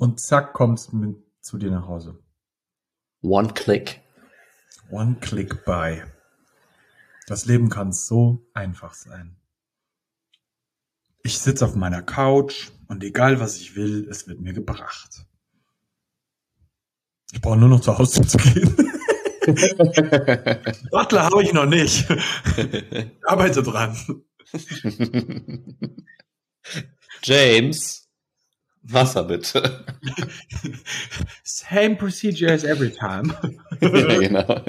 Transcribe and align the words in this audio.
Und 0.00 0.18
zack, 0.18 0.54
kommt's 0.54 0.94
mit 0.94 1.18
zu 1.42 1.58
dir 1.58 1.70
nach 1.70 1.86
Hause. 1.86 2.18
One 3.20 3.52
click. 3.52 4.00
One 4.88 5.16
click 5.20 5.66
by. 5.66 6.02
Das 7.26 7.44
Leben 7.44 7.68
kann 7.68 7.92
so 7.92 8.48
einfach 8.54 8.94
sein. 8.94 9.36
Ich 11.22 11.38
sitze 11.38 11.66
auf 11.66 11.74
meiner 11.74 12.00
Couch 12.00 12.70
und 12.88 13.04
egal 13.04 13.40
was 13.40 13.58
ich 13.58 13.76
will, 13.76 14.08
es 14.08 14.26
wird 14.26 14.40
mir 14.40 14.54
gebracht. 14.54 15.26
Ich 17.32 17.42
brauche 17.42 17.58
nur 17.58 17.68
noch 17.68 17.82
zu 17.82 17.98
Hause 17.98 18.26
zu 18.26 18.38
gehen. 18.38 18.74
Butler 20.90 21.24
habe 21.24 21.42
ich 21.42 21.52
noch 21.52 21.66
nicht. 21.66 22.08
Arbeite 23.24 23.62
dran. 23.62 24.24
James, 27.22 27.99
Wasser 28.82 29.24
bitte. 29.24 29.84
Same 31.44 31.96
procedure 31.96 32.52
as 32.52 32.64
every 32.64 32.90
time. 32.90 33.34
ja, 33.80 34.18
genau. 34.18 34.62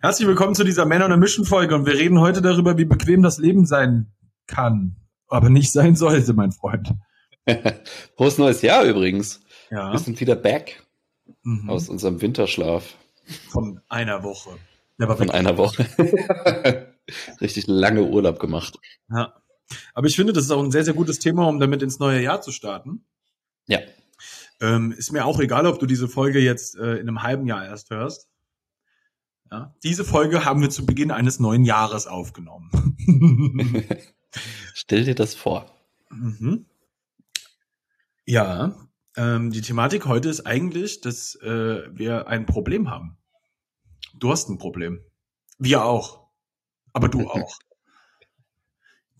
Herzlich 0.00 0.28
willkommen 0.28 0.54
zu 0.54 0.64
dieser 0.64 0.84
Männer- 0.84 1.06
und 1.06 1.18
Mission-Folge 1.18 1.74
und 1.74 1.86
wir 1.86 1.94
reden 1.94 2.20
heute 2.20 2.40
darüber, 2.40 2.78
wie 2.78 2.84
bequem 2.84 3.22
das 3.22 3.38
Leben 3.38 3.66
sein 3.66 4.12
kann, 4.46 4.96
aber 5.28 5.50
nicht 5.50 5.72
sein 5.72 5.96
sollte, 5.96 6.34
mein 6.34 6.52
Freund. 6.52 6.92
Frohes 8.16 8.38
neues 8.38 8.62
Jahr 8.62 8.84
übrigens. 8.84 9.40
Ja. 9.70 9.92
Wir 9.92 9.98
sind 9.98 10.20
wieder 10.20 10.36
back 10.36 10.82
Mhm. 11.42 11.68
aus 11.68 11.90
unserem 11.90 12.22
Winterschlaf 12.22 12.94
Von 13.50 13.82
einer 13.90 14.22
Woche. 14.22 14.56
Von 14.98 15.30
einer 15.30 15.58
Woche. 15.58 15.86
Richtig 17.40 17.66
lange 17.66 18.02
Urlaub 18.04 18.38
gemacht. 18.40 18.78
Ja. 19.10 19.34
Aber 19.94 20.06
ich 20.06 20.16
finde, 20.16 20.32
das 20.32 20.44
ist 20.44 20.50
auch 20.50 20.62
ein 20.62 20.70
sehr, 20.70 20.84
sehr 20.84 20.94
gutes 20.94 21.18
Thema, 21.18 21.46
um 21.46 21.60
damit 21.60 21.82
ins 21.82 21.98
neue 21.98 22.22
Jahr 22.22 22.40
zu 22.40 22.52
starten. 22.52 23.04
Ja. 23.66 23.80
Ähm, 24.60 24.92
ist 24.92 25.12
mir 25.12 25.24
auch 25.24 25.38
egal, 25.40 25.66
ob 25.66 25.78
du 25.78 25.86
diese 25.86 26.08
Folge 26.08 26.40
jetzt 26.40 26.76
äh, 26.76 26.94
in 26.94 27.08
einem 27.08 27.22
halben 27.22 27.46
Jahr 27.46 27.64
erst 27.64 27.90
hörst. 27.90 28.28
Ja. 29.50 29.74
Diese 29.82 30.04
Folge 30.04 30.44
haben 30.44 30.60
wir 30.60 30.70
zu 30.70 30.84
Beginn 30.84 31.10
eines 31.10 31.38
neuen 31.38 31.64
Jahres 31.64 32.06
aufgenommen. 32.06 32.70
Stell 34.74 35.04
dir 35.04 35.14
das 35.14 35.34
vor. 35.34 35.70
mhm. 36.10 36.66
Ja, 38.26 38.76
ähm, 39.16 39.50
die 39.50 39.62
Thematik 39.62 40.04
heute 40.04 40.28
ist 40.28 40.46
eigentlich, 40.46 41.00
dass 41.00 41.34
äh, 41.36 41.88
wir 41.90 42.28
ein 42.28 42.44
Problem 42.44 42.90
haben. 42.90 43.16
Du 44.14 44.30
hast 44.30 44.48
ein 44.48 44.58
Problem. 44.58 45.00
Wir 45.58 45.84
auch. 45.84 46.28
Aber 46.92 47.08
du 47.08 47.26
auch. 47.30 47.58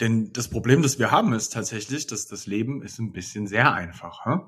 Denn 0.01 0.33
das 0.33 0.49
Problem, 0.49 0.83
das 0.83 0.99
wir 0.99 1.11
haben, 1.11 1.33
ist 1.33 1.53
tatsächlich, 1.53 2.07
dass 2.07 2.27
das 2.27 2.47
Leben 2.47 2.83
ist 2.83 2.99
ein 2.99 3.13
bisschen 3.13 3.47
sehr 3.47 3.73
einfach. 3.73 4.25
Hä? 4.25 4.39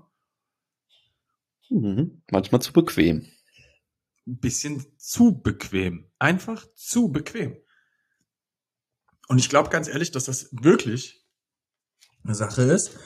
Mhm. 1.71 2.23
Manchmal 2.31 2.63
zu 2.63 2.73
bequem. 2.73 3.27
Ein 4.27 4.39
bisschen 4.39 4.87
zu 4.99 5.41
bequem. 5.41 6.11
Einfach 6.19 6.67
zu 6.75 7.09
bequem. 7.09 7.57
Und 9.29 9.39
ich 9.39 9.49
glaube 9.49 9.71
ganz 9.71 9.89
ehrlich, 9.89 10.11
dass 10.11 10.25
das 10.25 10.49
wirklich 10.53 11.25
eine 12.25 12.35
Sache 12.35 12.63
ist, 12.63 12.99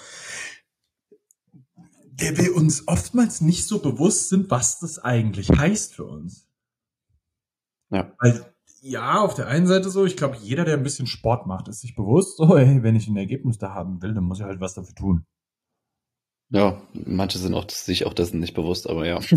der 2.06 2.36
wir 2.38 2.54
uns 2.54 2.88
oftmals 2.88 3.40
nicht 3.40 3.66
so 3.66 3.80
bewusst 3.80 4.28
sind, 4.28 4.50
was 4.50 4.78
das 4.78 4.98
eigentlich 4.98 5.50
heißt 5.50 5.94
für 5.94 6.04
uns. 6.04 6.48
Ja. 7.90 8.14
Weil, 8.18 8.53
ja, 8.86 9.18
auf 9.20 9.34
der 9.34 9.46
einen 9.48 9.66
Seite 9.66 9.88
so, 9.88 10.04
ich 10.04 10.14
glaube, 10.16 10.36
jeder, 10.42 10.66
der 10.66 10.74
ein 10.76 10.82
bisschen 10.82 11.06
Sport 11.06 11.46
macht, 11.46 11.68
ist 11.68 11.80
sich 11.80 11.94
bewusst, 11.96 12.36
so, 12.36 12.54
ey, 12.54 12.82
wenn 12.82 12.96
ich 12.96 13.08
ein 13.08 13.16
Ergebnis 13.16 13.56
da 13.56 13.72
haben 13.72 14.02
will, 14.02 14.12
dann 14.12 14.24
muss 14.24 14.40
ich 14.40 14.44
halt 14.44 14.60
was 14.60 14.74
dafür 14.74 14.94
tun. 14.94 15.24
Ja, 16.50 16.82
manche 16.92 17.38
sind 17.38 17.54
auch, 17.54 17.68
sich 17.70 18.04
auch 18.04 18.12
dessen 18.12 18.40
nicht 18.40 18.52
bewusst, 18.52 18.86
aber 18.88 19.06
ja. 19.06 19.20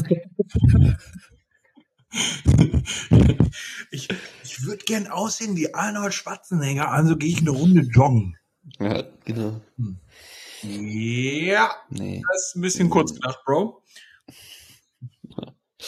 ich 3.92 4.10
ich 4.44 4.64
würde 4.66 4.84
gern 4.86 5.08
aussehen 5.08 5.56
wie 5.56 5.74
Arnold 5.74 6.14
Schwarzenegger, 6.14 6.92
also 6.92 7.16
gehe 7.16 7.30
ich 7.30 7.40
eine 7.40 7.52
Runde 7.52 7.82
joggen. 7.82 8.36
ja 8.80 9.04
genau. 9.24 9.62
Ja, 10.62 11.72
Nee. 11.90 12.22
das 12.34 12.48
ist 12.48 12.56
ein 12.58 12.62
bisschen 12.62 12.90
kurz 12.90 13.14
gedacht, 13.14 13.40
Bro. 13.46 13.82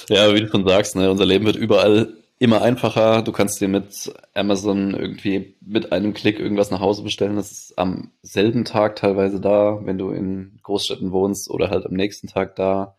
Ja, 0.07 0.23
aber 0.25 0.35
wie 0.35 0.41
du 0.41 0.47
schon 0.47 0.65
sagst, 0.67 0.95
ne, 0.95 1.11
unser 1.11 1.25
Leben 1.25 1.45
wird 1.45 1.55
überall 1.57 2.13
immer 2.39 2.61
einfacher. 2.61 3.21
Du 3.21 3.33
kannst 3.33 3.59
dir 3.59 3.67
mit 3.67 4.11
Amazon 4.33 4.95
irgendwie 4.95 5.57
mit 5.61 5.91
einem 5.91 6.13
Klick 6.13 6.39
irgendwas 6.39 6.71
nach 6.71 6.79
Hause 6.79 7.03
bestellen. 7.03 7.35
Das 7.35 7.51
ist 7.51 7.77
am 7.77 8.13
selben 8.21 8.63
Tag 8.63 8.95
teilweise 8.95 9.41
da, 9.41 9.85
wenn 9.85 9.97
du 9.97 10.11
in 10.11 10.59
Großstädten 10.63 11.11
wohnst 11.11 11.49
oder 11.49 11.69
halt 11.69 11.85
am 11.85 11.93
nächsten 11.93 12.27
Tag 12.27 12.55
da. 12.55 12.95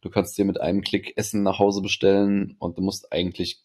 Du 0.00 0.08
kannst 0.08 0.38
dir 0.38 0.46
mit 0.46 0.60
einem 0.60 0.80
Klick 0.80 1.12
Essen 1.16 1.42
nach 1.42 1.58
Hause 1.58 1.82
bestellen 1.82 2.56
und 2.58 2.78
du 2.78 2.82
musst 2.82 3.12
eigentlich 3.12 3.62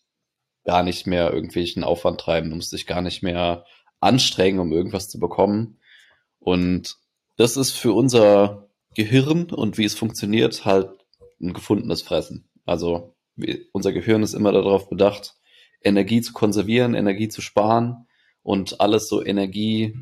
gar 0.65 0.83
nicht 0.83 1.07
mehr 1.07 1.31
irgendwelchen 1.31 1.85
Aufwand 1.85 2.19
treiben. 2.19 2.49
Du 2.49 2.57
musst 2.57 2.73
dich 2.73 2.85
gar 2.85 3.01
nicht 3.01 3.23
mehr 3.23 3.65
anstrengen, 4.01 4.59
um 4.59 4.73
irgendwas 4.73 5.07
zu 5.07 5.17
bekommen. 5.17 5.79
Und 6.39 6.97
das 7.37 7.55
ist 7.55 7.71
für 7.71 7.93
unser 7.93 8.69
Gehirn 8.95 9.45
und 9.45 9.77
wie 9.77 9.85
es 9.85 9.95
funktioniert 9.95 10.65
halt 10.65 10.89
ein 11.41 11.53
gefundenes 11.53 12.01
Fressen. 12.01 12.49
Also 12.65 13.14
unser 13.71 13.91
Gehirn 13.91 14.23
ist 14.23 14.33
immer 14.33 14.51
darauf 14.51 14.89
bedacht, 14.89 15.35
Energie 15.81 16.21
zu 16.21 16.33
konservieren, 16.33 16.95
Energie 16.95 17.29
zu 17.29 17.41
sparen 17.41 18.07
und 18.41 18.81
alles 18.81 19.07
so 19.07 19.23
Energie 19.23 19.93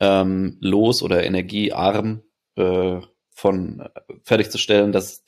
ähm, 0.00 0.58
oder 0.62 1.24
energiearm 1.24 2.22
äh, 2.56 3.00
von 3.30 3.80
äh, 3.80 3.88
fertigzustellen, 4.22 4.92
dass, 4.92 5.24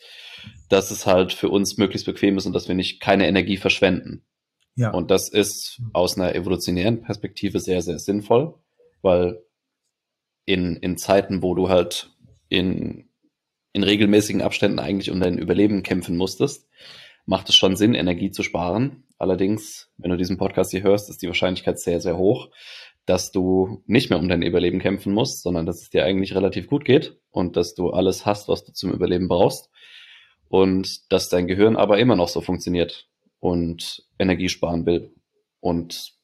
dass 0.69 0.91
es 0.91 1.06
halt 1.06 1.33
für 1.33 1.49
uns 1.49 1.77
möglichst 1.77 2.06
bequem 2.06 2.39
ist 2.39 2.47
und 2.47 2.53
dass 2.53 2.69
wir 2.69 2.75
nicht 2.75 3.01
keine 3.01 3.27
Energie 3.27 3.57
verschwenden. 3.57 4.25
Ja. 4.77 4.91
Und 4.91 5.11
das 5.11 5.28
ist 5.28 5.81
aus 5.93 6.17
einer 6.17 6.34
evolutionären 6.34 7.03
Perspektive 7.03 7.61
sehr, 7.61 7.83
sehr 7.83 7.99
sinnvoll, 7.99 8.55
weil 9.03 9.43
in, 10.45 10.77
in 10.77 10.97
Zeiten, 10.97 11.43
wo 11.43 11.55
du 11.55 11.69
halt 11.69 12.11
in, 12.49 13.11
in 13.72 13.83
regelmäßigen 13.83 14.43
Abständen 14.43 14.78
eigentlich 14.78 15.11
um 15.11 15.21
dein 15.21 15.39
Überleben 15.39 15.83
kämpfen 15.83 16.17
musstest, 16.17 16.69
macht 17.30 17.48
es 17.48 17.54
schon 17.54 17.76
Sinn, 17.76 17.94
Energie 17.94 18.32
zu 18.32 18.42
sparen. 18.42 19.04
Allerdings, 19.16 19.88
wenn 19.98 20.10
du 20.10 20.16
diesen 20.16 20.36
Podcast 20.36 20.72
hier 20.72 20.82
hörst, 20.82 21.08
ist 21.08 21.22
die 21.22 21.28
Wahrscheinlichkeit 21.28 21.78
sehr, 21.78 22.00
sehr 22.00 22.16
hoch, 22.16 22.48
dass 23.06 23.30
du 23.30 23.84
nicht 23.86 24.10
mehr 24.10 24.18
um 24.18 24.28
dein 24.28 24.42
Überleben 24.42 24.80
kämpfen 24.80 25.14
musst, 25.14 25.44
sondern 25.44 25.64
dass 25.64 25.80
es 25.80 25.91
dir 25.91 26.04
eigentlich 26.04 26.34
relativ 26.34 26.66
gut 26.66 26.84
geht 26.84 27.20
und 27.30 27.56
dass 27.56 27.76
du 27.76 27.91
alles 27.91 28.26
hast, 28.26 28.48
was 28.48 28.64
du 28.64 28.72
zum 28.72 28.92
Überleben 28.92 29.28
brauchst 29.28 29.70
und 30.48 31.12
dass 31.12 31.28
dein 31.28 31.46
Gehirn 31.46 31.76
aber 31.76 32.00
immer 32.00 32.16
noch 32.16 32.26
so 32.26 32.41
funktioniert 32.41 33.08
und 33.38 34.02
Energie 34.18 34.48
sparen 34.48 34.84
will. 34.84 35.14
Und 35.60 36.14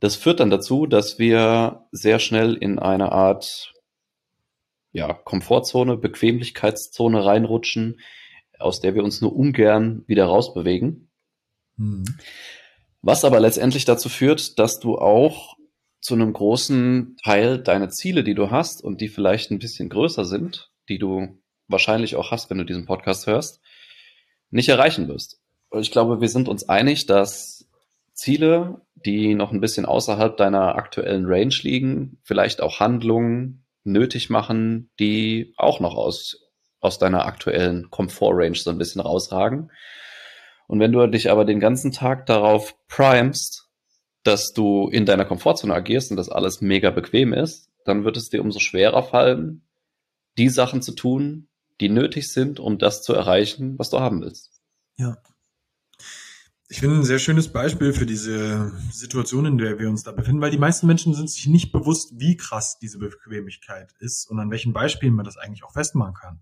das 0.00 0.16
führt 0.16 0.40
dann 0.40 0.50
dazu, 0.50 0.86
dass 0.86 1.20
wir 1.20 1.86
sehr 1.92 2.18
schnell 2.18 2.54
in 2.54 2.80
eine 2.80 3.12
Art 3.12 3.72
ja, 4.90 5.12
Komfortzone, 5.12 5.96
Bequemlichkeitszone 5.96 7.24
reinrutschen, 7.24 8.00
aus 8.58 8.80
der 8.80 8.94
wir 8.94 9.04
uns 9.04 9.20
nur 9.20 9.34
ungern 9.34 10.04
wieder 10.06 10.26
rausbewegen. 10.26 11.10
Mhm. 11.76 12.04
Was 13.02 13.24
aber 13.24 13.40
letztendlich 13.40 13.84
dazu 13.84 14.08
führt, 14.08 14.58
dass 14.58 14.78
du 14.78 14.98
auch 14.98 15.56
zu 16.00 16.14
einem 16.14 16.32
großen 16.32 17.16
Teil 17.22 17.58
deine 17.58 17.88
Ziele, 17.88 18.24
die 18.24 18.34
du 18.34 18.50
hast 18.50 18.82
und 18.84 19.00
die 19.00 19.08
vielleicht 19.08 19.50
ein 19.50 19.58
bisschen 19.58 19.88
größer 19.88 20.24
sind, 20.24 20.70
die 20.88 20.98
du 20.98 21.38
wahrscheinlich 21.68 22.16
auch 22.16 22.30
hast, 22.30 22.50
wenn 22.50 22.58
du 22.58 22.64
diesen 22.64 22.86
Podcast 22.86 23.26
hörst, 23.26 23.60
nicht 24.50 24.68
erreichen 24.68 25.08
wirst. 25.08 25.40
Und 25.70 25.80
ich 25.80 25.90
glaube, 25.90 26.20
wir 26.20 26.28
sind 26.28 26.48
uns 26.48 26.68
einig, 26.68 27.06
dass 27.06 27.66
Ziele, 28.12 28.82
die 28.94 29.34
noch 29.34 29.50
ein 29.50 29.60
bisschen 29.60 29.86
außerhalb 29.86 30.36
deiner 30.36 30.76
aktuellen 30.76 31.26
Range 31.26 31.54
liegen, 31.62 32.18
vielleicht 32.22 32.60
auch 32.60 32.80
Handlungen 32.80 33.64
nötig 33.82 34.30
machen, 34.30 34.90
die 34.98 35.52
auch 35.56 35.80
noch 35.80 35.94
aus, 35.94 36.43
aus 36.84 36.98
deiner 36.98 37.26
aktuellen 37.26 37.90
Komfort-Range 37.90 38.56
so 38.56 38.70
ein 38.70 38.78
bisschen 38.78 39.00
rausragen. 39.00 39.70
Und 40.66 40.80
wenn 40.80 40.92
du 40.92 41.06
dich 41.06 41.30
aber 41.30 41.44
den 41.44 41.60
ganzen 41.60 41.92
Tag 41.92 42.26
darauf 42.26 42.74
primest, 42.88 43.68
dass 44.22 44.52
du 44.52 44.88
in 44.88 45.06
deiner 45.06 45.24
Komfortzone 45.24 45.74
agierst 45.74 46.10
und 46.10 46.16
dass 46.16 46.28
alles 46.28 46.60
mega 46.60 46.90
bequem 46.90 47.32
ist, 47.32 47.70
dann 47.84 48.04
wird 48.04 48.16
es 48.16 48.30
dir 48.30 48.40
umso 48.40 48.58
schwerer 48.58 49.02
fallen, 49.02 49.62
die 50.38 50.48
Sachen 50.48 50.82
zu 50.82 50.92
tun, 50.92 51.48
die 51.80 51.88
nötig 51.88 52.32
sind, 52.32 52.60
um 52.60 52.78
das 52.78 53.02
zu 53.02 53.12
erreichen, 53.12 53.78
was 53.78 53.90
du 53.90 54.00
haben 54.00 54.22
willst. 54.22 54.62
Ja. 54.96 55.18
Ich 56.68 56.80
finde 56.80 56.96
ein 56.96 57.04
sehr 57.04 57.18
schönes 57.18 57.48
Beispiel 57.48 57.92
für 57.92 58.06
diese 58.06 58.72
Situation, 58.90 59.44
in 59.44 59.58
der 59.58 59.78
wir 59.78 59.88
uns 59.88 60.02
da 60.02 60.12
befinden, 60.12 60.40
weil 60.40 60.50
die 60.50 60.58
meisten 60.58 60.86
Menschen 60.86 61.14
sind 61.14 61.30
sich 61.30 61.46
nicht 61.46 61.72
bewusst, 61.72 62.14
wie 62.18 62.36
krass 62.36 62.78
diese 62.80 62.98
Bequemlichkeit 62.98 63.92
ist 63.98 64.28
und 64.30 64.40
an 64.40 64.50
welchen 64.50 64.72
Beispielen 64.72 65.14
man 65.14 65.26
das 65.26 65.36
eigentlich 65.36 65.62
auch 65.62 65.72
festmachen 65.72 66.14
kann. 66.14 66.40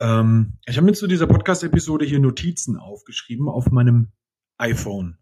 Ähm, 0.00 0.58
ich 0.66 0.76
habe 0.76 0.86
mir 0.86 0.92
zu 0.92 1.06
dieser 1.06 1.26
Podcast-Episode 1.26 2.04
hier 2.04 2.20
Notizen 2.20 2.76
aufgeschrieben 2.76 3.48
auf 3.48 3.70
meinem 3.70 4.12
iPhone. 4.58 5.18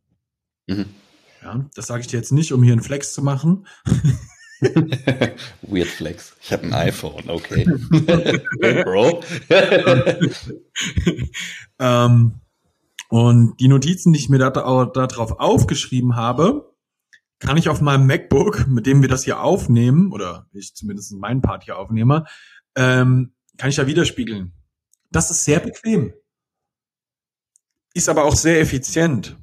Mhm. 0.67 0.87
Ja, 1.43 1.64
das 1.75 1.87
sage 1.87 2.00
ich 2.00 2.06
dir 2.08 2.17
jetzt 2.17 2.32
nicht, 2.32 2.52
um 2.52 2.62
hier 2.62 2.73
einen 2.73 2.82
Flex 2.82 3.12
zu 3.12 3.23
machen. 3.23 3.67
Weird 5.62 5.88
Flex. 5.88 6.34
Ich 6.40 6.52
habe 6.52 6.64
ein 6.64 6.73
iPhone, 6.73 7.28
okay. 7.28 7.67
hey, 8.61 8.82
Bro. 8.84 9.23
ähm, 11.78 12.40
und 13.08 13.61
die 13.61 13.69
Notizen, 13.69 14.12
die 14.12 14.19
ich 14.19 14.28
mir 14.28 14.38
darauf 14.38 14.93
da, 14.93 15.06
aufgeschrieben 15.06 16.17
habe, 16.17 16.75
kann 17.38 17.58
ich 17.58 17.69
auf 17.69 17.81
meinem 17.81 18.06
MacBook, 18.06 18.67
mit 18.67 18.87
dem 18.87 19.02
wir 19.02 19.08
das 19.08 19.25
hier 19.25 19.40
aufnehmen, 19.40 20.11
oder 20.12 20.49
ich 20.52 20.75
zumindest 20.75 21.12
meinen 21.12 21.43
Part 21.43 21.64
hier 21.64 21.78
aufnehme, 21.78 22.25
ähm, 22.76 23.34
kann 23.58 23.70
ich 23.70 23.76
da 23.76 23.87
widerspiegeln. 23.87 24.55
Das 25.10 25.30
ist 25.30 25.44
sehr 25.44 25.60
bequem. 25.60 26.12
Ist 27.94 28.08
aber 28.08 28.24
auch 28.24 28.36
sehr 28.36 28.60
effizient. 28.60 29.38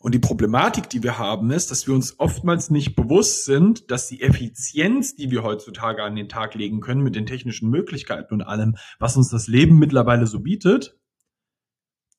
Und 0.00 0.14
die 0.14 0.20
Problematik, 0.20 0.88
die 0.88 1.02
wir 1.02 1.18
haben, 1.18 1.50
ist, 1.50 1.72
dass 1.72 1.88
wir 1.88 1.94
uns 1.94 2.20
oftmals 2.20 2.70
nicht 2.70 2.94
bewusst 2.94 3.44
sind, 3.44 3.90
dass 3.90 4.06
die 4.06 4.22
Effizienz, 4.22 5.16
die 5.16 5.30
wir 5.30 5.42
heutzutage 5.42 6.04
an 6.04 6.14
den 6.14 6.28
Tag 6.28 6.54
legen 6.54 6.80
können 6.80 7.02
mit 7.02 7.16
den 7.16 7.26
technischen 7.26 7.68
Möglichkeiten 7.68 8.34
und 8.34 8.42
allem, 8.42 8.76
was 9.00 9.16
uns 9.16 9.28
das 9.28 9.48
Leben 9.48 9.78
mittlerweile 9.78 10.28
so 10.28 10.38
bietet, 10.38 10.96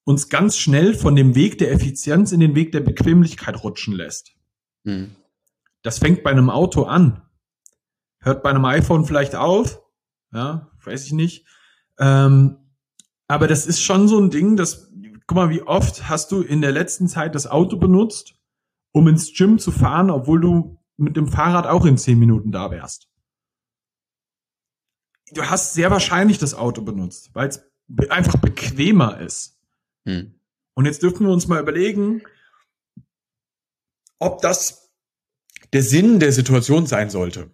uns 0.04 0.28
ganz 0.28 0.58
schnell 0.58 0.94
von 0.94 1.16
dem 1.16 1.36
Weg 1.36 1.58
der 1.58 1.72
Effizienz 1.72 2.34
in 2.34 2.42
den 2.42 2.54
Weg 2.54 2.74
der 2.74 2.82
Bequemlichkeit 2.82 3.64
rutschen 3.64 3.94
lässt. 3.94 4.34
Mhm. 4.84 5.16
Das 5.82 6.00
fängt 6.00 6.24
bei 6.24 6.32
einem 6.32 6.50
Auto 6.50 6.84
an. 6.84 7.22
Hört 8.20 8.44
bei 8.44 8.50
einem 8.50 8.66
iPhone 8.66 9.06
vielleicht 9.06 9.36
auf. 9.36 9.82
Ja, 10.34 10.70
weiß 10.84 11.06
ich 11.06 11.14
nicht. 11.14 11.46
Ähm, 12.00 12.58
aber 13.28 13.48
das 13.48 13.68
ist 13.68 13.82
schon 13.82 14.08
so 14.08 14.20
ein 14.20 14.32
Ding, 14.32 14.58
das, 14.58 14.92
guck 15.28 15.36
mal, 15.36 15.50
wie 15.50 15.62
oft 15.62 16.10
hast 16.10 16.32
du 16.32 16.42
in 16.42 16.62
der 16.62 16.72
letzten 16.72 17.08
Zeit 17.08 17.36
das 17.36 17.46
Auto 17.46 17.78
benutzt, 17.78 18.36
um 18.92 19.08
ins 19.08 19.34
Gym 19.34 19.60
zu 19.60 19.72
fahren, 19.72 20.10
obwohl 20.10 20.42
du 20.42 20.80
mit 20.98 21.16
dem 21.16 21.28
Fahrrad 21.28 21.68
auch 21.68 21.86
in 21.86 21.98
zehn 21.98 22.18
Minuten 22.18 22.52
da 22.52 22.72
wärst. 22.72 23.08
Du 25.32 25.44
hast 25.44 25.74
sehr 25.74 25.92
wahrscheinlich 25.92 26.40
das 26.40 26.56
Auto 26.56 26.82
benutzt, 26.82 27.30
weil 27.34 27.50
es 27.50 27.62
einfach 28.10 28.38
bequemer 28.38 29.20
ist. 29.20 29.60
Hm. 30.06 30.40
Und 30.74 30.86
jetzt 30.86 31.04
dürfen 31.04 31.28
wir 31.28 31.34
uns 31.34 31.48
mal 31.48 31.62
überlegen, 31.62 32.24
ob 34.18 34.42
das 34.42 34.92
der 35.74 35.84
Sinn 35.84 36.20
der 36.20 36.32
Situation 36.32 36.88
sein 36.88 37.10
sollte. 37.10 37.50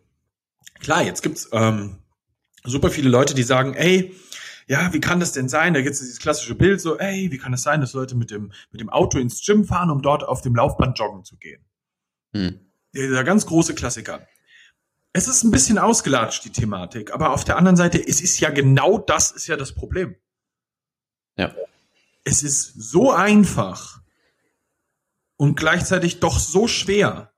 Klar, 0.80 1.04
jetzt 1.04 1.22
gibt's 1.22 1.50
ähm, 1.52 2.00
super 2.64 2.90
viele 2.90 3.10
Leute, 3.10 3.34
die 3.34 3.44
sagen, 3.44 3.74
ey, 3.74 4.16
ja, 4.68 4.92
wie 4.94 5.00
kann 5.00 5.20
das 5.20 5.32
denn 5.32 5.48
sein? 5.48 5.74
Da 5.74 5.82
gibt's 5.82 6.00
dieses 6.00 6.20
klassische 6.20 6.56
Bild 6.56 6.82
so, 6.82 6.98
ey, 6.98 7.32
wie 7.32 7.38
kann 7.38 7.54
es 7.54 7.62
das 7.62 7.72
sein, 7.72 7.82
dass 7.82 7.94
Leute 7.94 8.16
mit 8.16 8.32
dem, 8.32 8.52
mit 8.72 8.82
dem 8.82 8.90
Auto 8.90 9.20
ins 9.20 9.46
Gym 9.46 9.66
fahren, 9.66 9.92
um 9.92 10.02
dort 10.02 10.24
auf 10.24 10.42
dem 10.42 10.56
Laufband 10.56 10.98
joggen 10.98 11.24
zu 11.24 11.38
gehen? 11.38 11.64
Hm. 12.34 12.60
Dieser 12.94 13.24
ganz 13.24 13.46
große 13.46 13.76
Klassiker. 13.76 14.28
Es 15.14 15.28
ist 15.28 15.44
ein 15.44 15.52
bisschen 15.52 15.78
ausgelatscht, 15.78 16.44
die 16.46 16.52
Thematik, 16.52 17.14
aber 17.14 17.32
auf 17.32 17.44
der 17.44 17.58
anderen 17.58 17.78
Seite, 17.78 18.06
es 18.06 18.22
ist 18.22 18.40
ja 18.40 18.50
genau 18.50 18.98
das 18.98 19.32
ist 19.32 19.48
ja 19.48 19.56
das 19.56 19.74
Problem. 19.74 20.16
Ja. 21.38 21.54
Es 22.24 22.42
ist 22.42 22.74
so 22.74 23.12
einfach, 23.12 24.02
und 25.38 25.56
gleichzeitig 25.56 26.20
doch 26.20 26.40
so 26.40 26.68
schwer, 26.68 27.34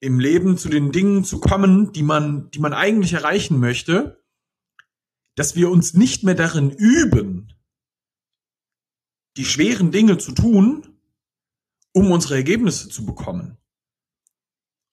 im 0.00 0.20
Leben 0.20 0.58
zu 0.58 0.68
den 0.68 0.92
Dingen 0.92 1.24
zu 1.24 1.40
kommen, 1.40 1.92
die 1.92 2.02
man, 2.02 2.50
die 2.50 2.58
man 2.58 2.74
eigentlich 2.74 3.14
erreichen 3.14 3.58
möchte, 3.58 4.22
dass 5.34 5.56
wir 5.56 5.70
uns 5.70 5.94
nicht 5.94 6.22
mehr 6.22 6.34
darin 6.34 6.70
üben, 6.70 7.52
die 9.36 9.44
schweren 9.44 9.90
Dinge 9.90 10.18
zu 10.18 10.32
tun, 10.32 10.98
um 11.92 12.10
unsere 12.10 12.36
Ergebnisse 12.36 12.88
zu 12.88 13.04
bekommen. 13.04 13.56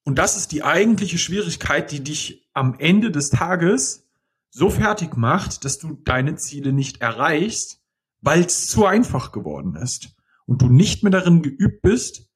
Und 0.03 0.17
das 0.17 0.35
ist 0.35 0.51
die 0.51 0.63
eigentliche 0.63 1.17
Schwierigkeit, 1.17 1.91
die 1.91 2.03
dich 2.03 2.49
am 2.53 2.79
Ende 2.79 3.11
des 3.11 3.29
Tages 3.29 4.07
so 4.49 4.69
fertig 4.69 5.15
macht, 5.15 5.63
dass 5.63 5.77
du 5.77 5.93
deine 6.03 6.35
Ziele 6.35 6.73
nicht 6.73 7.01
erreichst, 7.01 7.81
weil 8.21 8.41
es 8.41 8.67
zu 8.67 8.85
einfach 8.85 9.31
geworden 9.31 9.75
ist 9.75 10.15
und 10.45 10.61
du 10.61 10.67
nicht 10.67 11.03
mehr 11.03 11.11
darin 11.11 11.41
geübt 11.41 11.81
bist, 11.81 12.29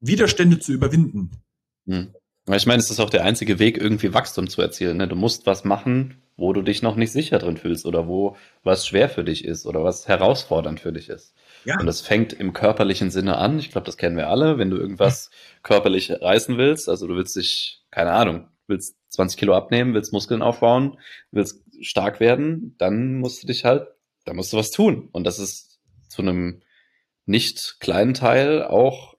Widerstände 0.00 0.58
zu 0.58 0.72
überwinden. 0.72 1.42
Hm. 1.86 2.14
Ich 2.52 2.66
meine, 2.66 2.80
es 2.80 2.90
ist 2.90 3.00
auch 3.00 3.10
der 3.10 3.24
einzige 3.24 3.58
Weg, 3.58 3.76
irgendwie 3.76 4.14
Wachstum 4.14 4.48
zu 4.48 4.62
erzielen. 4.62 4.98
Ne? 4.98 5.08
Du 5.08 5.16
musst 5.16 5.46
was 5.46 5.64
machen, 5.64 6.22
wo 6.36 6.52
du 6.52 6.62
dich 6.62 6.82
noch 6.82 6.96
nicht 6.96 7.12
sicher 7.12 7.38
drin 7.38 7.56
fühlst 7.56 7.86
oder 7.86 8.06
wo 8.06 8.36
was 8.62 8.86
schwer 8.86 9.08
für 9.08 9.24
dich 9.24 9.44
ist 9.44 9.66
oder 9.66 9.84
was 9.84 10.06
herausfordernd 10.06 10.80
für 10.80 10.92
dich 10.92 11.08
ist. 11.08 11.34
Ja. 11.64 11.80
Und 11.80 11.86
das 11.86 12.00
fängt 12.00 12.32
im 12.32 12.52
körperlichen 12.52 13.10
Sinne 13.10 13.38
an. 13.38 13.58
Ich 13.58 13.70
glaube, 13.70 13.86
das 13.86 13.96
kennen 13.96 14.16
wir 14.16 14.28
alle. 14.28 14.58
Wenn 14.58 14.70
du 14.70 14.76
irgendwas 14.76 15.30
körperlich 15.62 16.10
reißen 16.10 16.58
willst, 16.58 16.88
also 16.88 17.06
du 17.06 17.16
willst 17.16 17.36
dich, 17.36 17.82
keine 17.90 18.12
Ahnung, 18.12 18.48
willst 18.66 18.96
20 19.10 19.38
Kilo 19.38 19.54
abnehmen, 19.54 19.94
willst 19.94 20.12
Muskeln 20.12 20.42
aufbauen, 20.42 20.98
willst 21.30 21.62
stark 21.80 22.20
werden, 22.20 22.74
dann 22.78 23.16
musst 23.16 23.42
du 23.42 23.46
dich 23.46 23.64
halt, 23.64 23.88
da 24.24 24.34
musst 24.34 24.52
du 24.52 24.56
was 24.56 24.70
tun. 24.70 25.08
Und 25.12 25.24
das 25.24 25.38
ist 25.38 25.78
zu 26.08 26.22
einem 26.22 26.62
nicht 27.24 27.76
kleinen 27.80 28.14
Teil 28.14 28.62
auch 28.62 29.16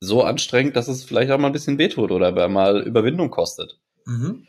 so 0.00 0.22
anstrengend, 0.22 0.76
dass 0.76 0.88
es 0.88 1.04
vielleicht 1.04 1.30
auch 1.30 1.38
mal 1.38 1.48
ein 1.48 1.52
bisschen 1.52 1.78
wehtut 1.78 2.10
oder 2.10 2.48
mal 2.48 2.82
Überwindung 2.82 3.30
kostet. 3.30 3.78
Mhm. 4.04 4.46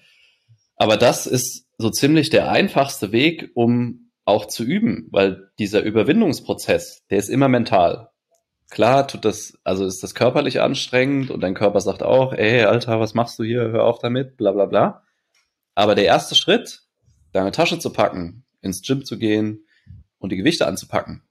Aber 0.75 0.97
das 0.97 1.25
ist 1.25 1.66
so 1.77 1.89
ziemlich 1.89 2.29
der 2.29 2.50
einfachste 2.50 3.12
Weg, 3.12 3.51
um 3.53 4.12
auch 4.25 4.45
zu 4.45 4.63
üben, 4.63 5.07
weil 5.12 5.51
dieser 5.57 5.83
Überwindungsprozess, 5.83 7.06
der 7.09 7.18
ist 7.18 7.29
immer 7.29 7.47
mental. 7.47 8.09
Klar 8.69 9.07
tut 9.07 9.24
das, 9.24 9.57
also 9.63 9.85
ist 9.85 10.03
das 10.03 10.15
körperlich 10.15 10.59
anstrengend 10.59 11.31
und 11.31 11.41
dein 11.41 11.53
Körper 11.53 11.79
sagt 11.79 12.03
auch, 12.03 12.33
ey, 12.33 12.63
Alter, 12.63 13.00
was 13.00 13.13
machst 13.13 13.39
du 13.39 13.44
hier? 13.44 13.62
Hör 13.62 13.85
auf 13.85 14.00
damit, 14.00 14.35
bla 14.35 14.51
bla 14.51 14.65
bla. 14.65 15.03
Aber 15.75 15.95
der 15.95 16.06
erste 16.06 16.35
Schritt, 16.35 16.81
deine 17.31 17.51
Tasche 17.51 17.79
zu 17.79 17.94
packen, 17.94 18.44
ins 18.62 18.81
Gym 18.81 19.06
zu 19.06 19.18
gehen 19.18 19.65
und 20.18 20.31
die 20.31 20.38
Gewichte 20.38 20.68
anzupacken, 20.68 21.24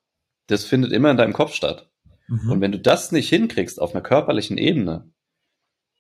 das 0.47 0.65
findet 0.65 0.93
immer 0.93 1.11
in 1.11 1.19
deinem 1.19 1.35
Kopf 1.35 1.53
statt. 1.53 1.91
Mhm. 2.29 2.51
Und 2.51 2.61
wenn 2.61 2.73
du 2.73 2.79
das 2.79 3.13
nicht 3.13 3.29
hinkriegst 3.29 3.81
auf 3.81 3.95
einer 3.95 4.03
körperlichen 4.03 4.57
Ebene, 4.57 5.11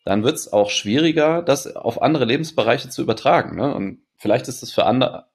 dann 0.04 0.22
wird 0.22 0.37
es 0.37 0.52
auch 0.52 0.70
schwieriger, 0.70 1.43
das 1.43 1.75
auf 1.75 2.00
andere 2.00 2.25
Lebensbereiche 2.25 2.88
zu 2.88 3.02
übertragen. 3.02 3.56
Ne? 3.56 3.75
Und 3.75 4.06
vielleicht 4.16 4.48
ist 4.48 4.62
es 4.62 4.72
für 4.72 4.86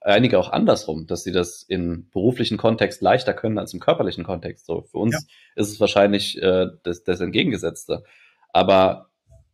einige 0.02 0.40
auch 0.40 0.52
andersrum, 0.52 1.08
dass 1.08 1.24
sie 1.24 1.32
das 1.32 1.64
im 1.64 2.10
beruflichen 2.10 2.58
Kontext 2.58 3.02
leichter 3.02 3.34
können 3.34 3.58
als 3.58 3.74
im 3.74 3.80
körperlichen 3.80 4.24
Kontext. 4.24 4.66
So 4.66 4.82
für 4.82 4.98
uns 4.98 5.14
ja. 5.14 5.62
ist 5.62 5.72
es 5.72 5.80
wahrscheinlich 5.80 6.42
äh, 6.42 6.68
das, 6.84 7.04
das 7.04 7.22
Entgegengesetzte. 7.22 8.04
Aber 8.50 9.10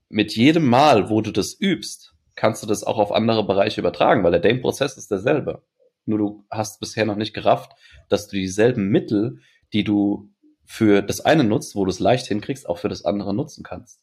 mit 0.10 0.36
jedem 0.36 0.66
Mal, 0.66 1.10
wo 1.10 1.22
du 1.22 1.32
das 1.32 1.54
übst, 1.60 2.14
kannst 2.36 2.64
du 2.64 2.68
das 2.68 2.84
auch 2.84 2.98
auf 2.98 3.12
andere 3.12 3.46
Bereiche 3.46 3.82
übertragen, 3.82 4.24
weil 4.24 4.32
der 4.32 4.40
Denkprozess 4.40 4.98
ist 4.98 5.12
derselbe. 5.12 5.64
Nur 6.06 6.18
du 6.18 6.46
hast 6.50 6.80
bisher 6.80 7.06
noch 7.06 7.18
nicht 7.18 7.34
gerafft, 7.34 7.74
dass 8.08 8.28
du 8.28 8.38
dieselben 8.38 8.88
Mittel, 8.90 9.40
die 9.74 9.84
du 9.84 10.30
für 10.64 11.02
das 11.02 11.22
eine 11.22 11.44
nutzt, 11.44 11.76
wo 11.76 11.84
du 11.84 11.92
es 11.92 12.00
leicht 12.00 12.28
hinkriegst, 12.28 12.68
auch 12.68 12.78
für 12.78 12.90
das 12.90 13.04
andere 13.04 13.34
nutzen 13.34 13.64
kannst. 13.64 14.02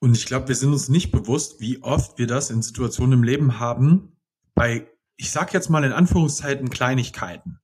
Und 0.00 0.16
ich 0.16 0.26
glaube, 0.26 0.48
wir 0.48 0.54
sind 0.54 0.72
uns 0.72 0.88
nicht 0.88 1.10
bewusst, 1.10 1.60
wie 1.60 1.82
oft 1.82 2.18
wir 2.18 2.26
das 2.26 2.50
in 2.50 2.62
Situationen 2.62 3.18
im 3.18 3.24
Leben 3.24 3.58
haben, 3.58 4.16
bei, 4.54 4.88
ich 5.16 5.30
sag 5.30 5.52
jetzt 5.52 5.70
mal 5.70 5.84
in 5.84 5.92
Anführungszeiten, 5.92 6.70
Kleinigkeiten. 6.70 7.60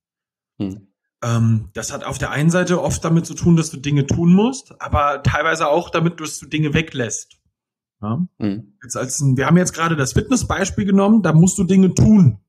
Hm. 0.58 0.88
Ähm, 1.22 1.70
das 1.74 1.92
hat 1.92 2.04
auf 2.04 2.18
der 2.18 2.30
einen 2.30 2.50
Seite 2.50 2.82
oft 2.82 3.04
damit 3.04 3.26
zu 3.26 3.34
tun, 3.34 3.56
dass 3.56 3.70
du 3.70 3.76
Dinge 3.76 4.06
tun 4.06 4.32
musst, 4.32 4.80
aber 4.80 5.22
teilweise 5.22 5.68
auch 5.68 5.90
damit, 5.90 6.20
dass 6.20 6.38
du 6.38 6.46
Dinge 6.46 6.74
weglässt. 6.74 7.38
Ja? 8.02 8.26
Hm. 8.38 8.76
Jetzt 8.82 8.96
als, 8.96 9.20
wir 9.20 9.46
haben 9.46 9.56
jetzt 9.56 9.72
gerade 9.72 9.96
das 9.96 10.12
Fitnessbeispiel 10.12 10.84
genommen, 10.84 11.22
da 11.22 11.32
musst 11.32 11.58
du 11.58 11.64
Dinge 11.64 11.94
tun. 11.94 12.40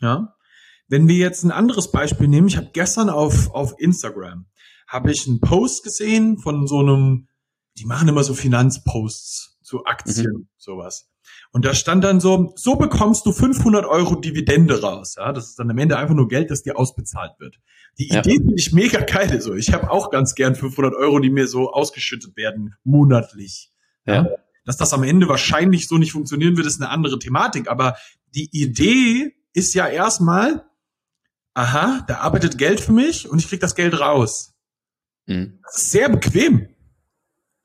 Ja. 0.00 0.34
Wenn 0.88 1.08
wir 1.08 1.16
jetzt 1.16 1.44
ein 1.44 1.50
anderes 1.50 1.90
Beispiel 1.90 2.28
nehmen, 2.28 2.48
ich 2.48 2.56
habe 2.56 2.70
gestern 2.72 3.10
auf, 3.10 3.50
auf 3.52 3.74
Instagram, 3.78 4.46
habe 4.86 5.12
ich 5.12 5.26
einen 5.26 5.40
Post 5.40 5.84
gesehen 5.84 6.38
von 6.38 6.66
so 6.66 6.78
einem, 6.78 7.27
die 7.78 7.86
machen 7.86 8.08
immer 8.08 8.24
so 8.24 8.34
Finanzposts 8.34 9.58
zu 9.62 9.84
Aktien, 9.84 10.32
mhm. 10.32 10.48
sowas. 10.56 11.10
Und 11.52 11.64
da 11.64 11.74
stand 11.74 12.04
dann 12.04 12.20
so, 12.20 12.52
so 12.56 12.76
bekommst 12.76 13.26
du 13.26 13.32
500 13.32 13.86
Euro 13.86 14.16
Dividende 14.16 14.80
raus. 14.80 15.16
Ja, 15.16 15.32
das 15.32 15.50
ist 15.50 15.58
dann 15.58 15.70
am 15.70 15.78
Ende 15.78 15.96
einfach 15.96 16.14
nur 16.14 16.28
Geld, 16.28 16.50
das 16.50 16.62
dir 16.62 16.78
ausbezahlt 16.78 17.32
wird. 17.38 17.58
Die 17.98 18.08
ja. 18.08 18.20
Idee 18.20 18.36
finde 18.36 18.54
ich 18.56 18.72
mega 18.72 19.00
geil. 19.00 19.40
So, 19.40 19.54
ich 19.54 19.72
habe 19.72 19.90
auch 19.90 20.10
ganz 20.10 20.34
gern 20.34 20.54
500 20.54 20.94
Euro, 20.94 21.18
die 21.20 21.30
mir 21.30 21.46
so 21.46 21.72
ausgeschüttet 21.72 22.36
werden 22.36 22.74
monatlich. 22.84 23.70
Ja. 24.06 24.14
ja. 24.14 24.28
Dass 24.64 24.76
das 24.76 24.92
am 24.92 25.02
Ende 25.02 25.28
wahrscheinlich 25.28 25.88
so 25.88 25.96
nicht 25.96 26.12
funktionieren 26.12 26.56
wird, 26.56 26.66
ist 26.66 26.80
eine 26.80 26.90
andere 26.90 27.18
Thematik. 27.18 27.70
Aber 27.70 27.96
die 28.34 28.48
Idee 28.52 29.34
ist 29.52 29.74
ja 29.74 29.86
erstmal, 29.86 30.66
aha, 31.54 32.04
da 32.06 32.18
arbeitet 32.18 32.58
Geld 32.58 32.80
für 32.80 32.92
mich 32.92 33.28
und 33.28 33.38
ich 33.38 33.48
krieg 33.48 33.60
das 33.60 33.74
Geld 33.74 33.98
raus. 33.98 34.54
Mhm. 35.26 35.60
Das 35.62 35.78
ist 35.78 35.90
sehr 35.90 36.08
bequem. 36.08 36.68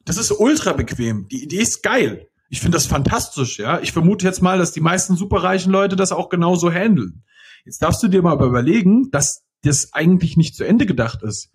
Das 0.05 0.17
ist 0.17 0.31
ultra 0.31 0.73
bequem. 0.73 1.27
Die 1.29 1.43
Idee 1.43 1.61
ist 1.61 1.81
geil. 1.83 2.27
Ich 2.49 2.59
finde 2.59 2.75
das 2.75 2.85
fantastisch, 2.85 3.57
ja. 3.57 3.79
Ich 3.79 3.91
vermute 3.91 4.25
jetzt 4.25 4.41
mal, 4.41 4.57
dass 4.57 4.71
die 4.71 4.81
meisten 4.81 5.15
superreichen 5.15 5.71
Leute 5.71 5.95
das 5.95 6.11
auch 6.11 6.29
genauso 6.29 6.71
handeln. 6.71 7.23
Jetzt 7.65 7.81
darfst 7.81 8.03
du 8.03 8.07
dir 8.07 8.21
mal 8.21 8.35
überlegen, 8.35 9.09
dass 9.11 9.43
das 9.63 9.93
eigentlich 9.93 10.37
nicht 10.37 10.55
zu 10.55 10.63
Ende 10.63 10.85
gedacht 10.85 11.23
ist. 11.23 11.49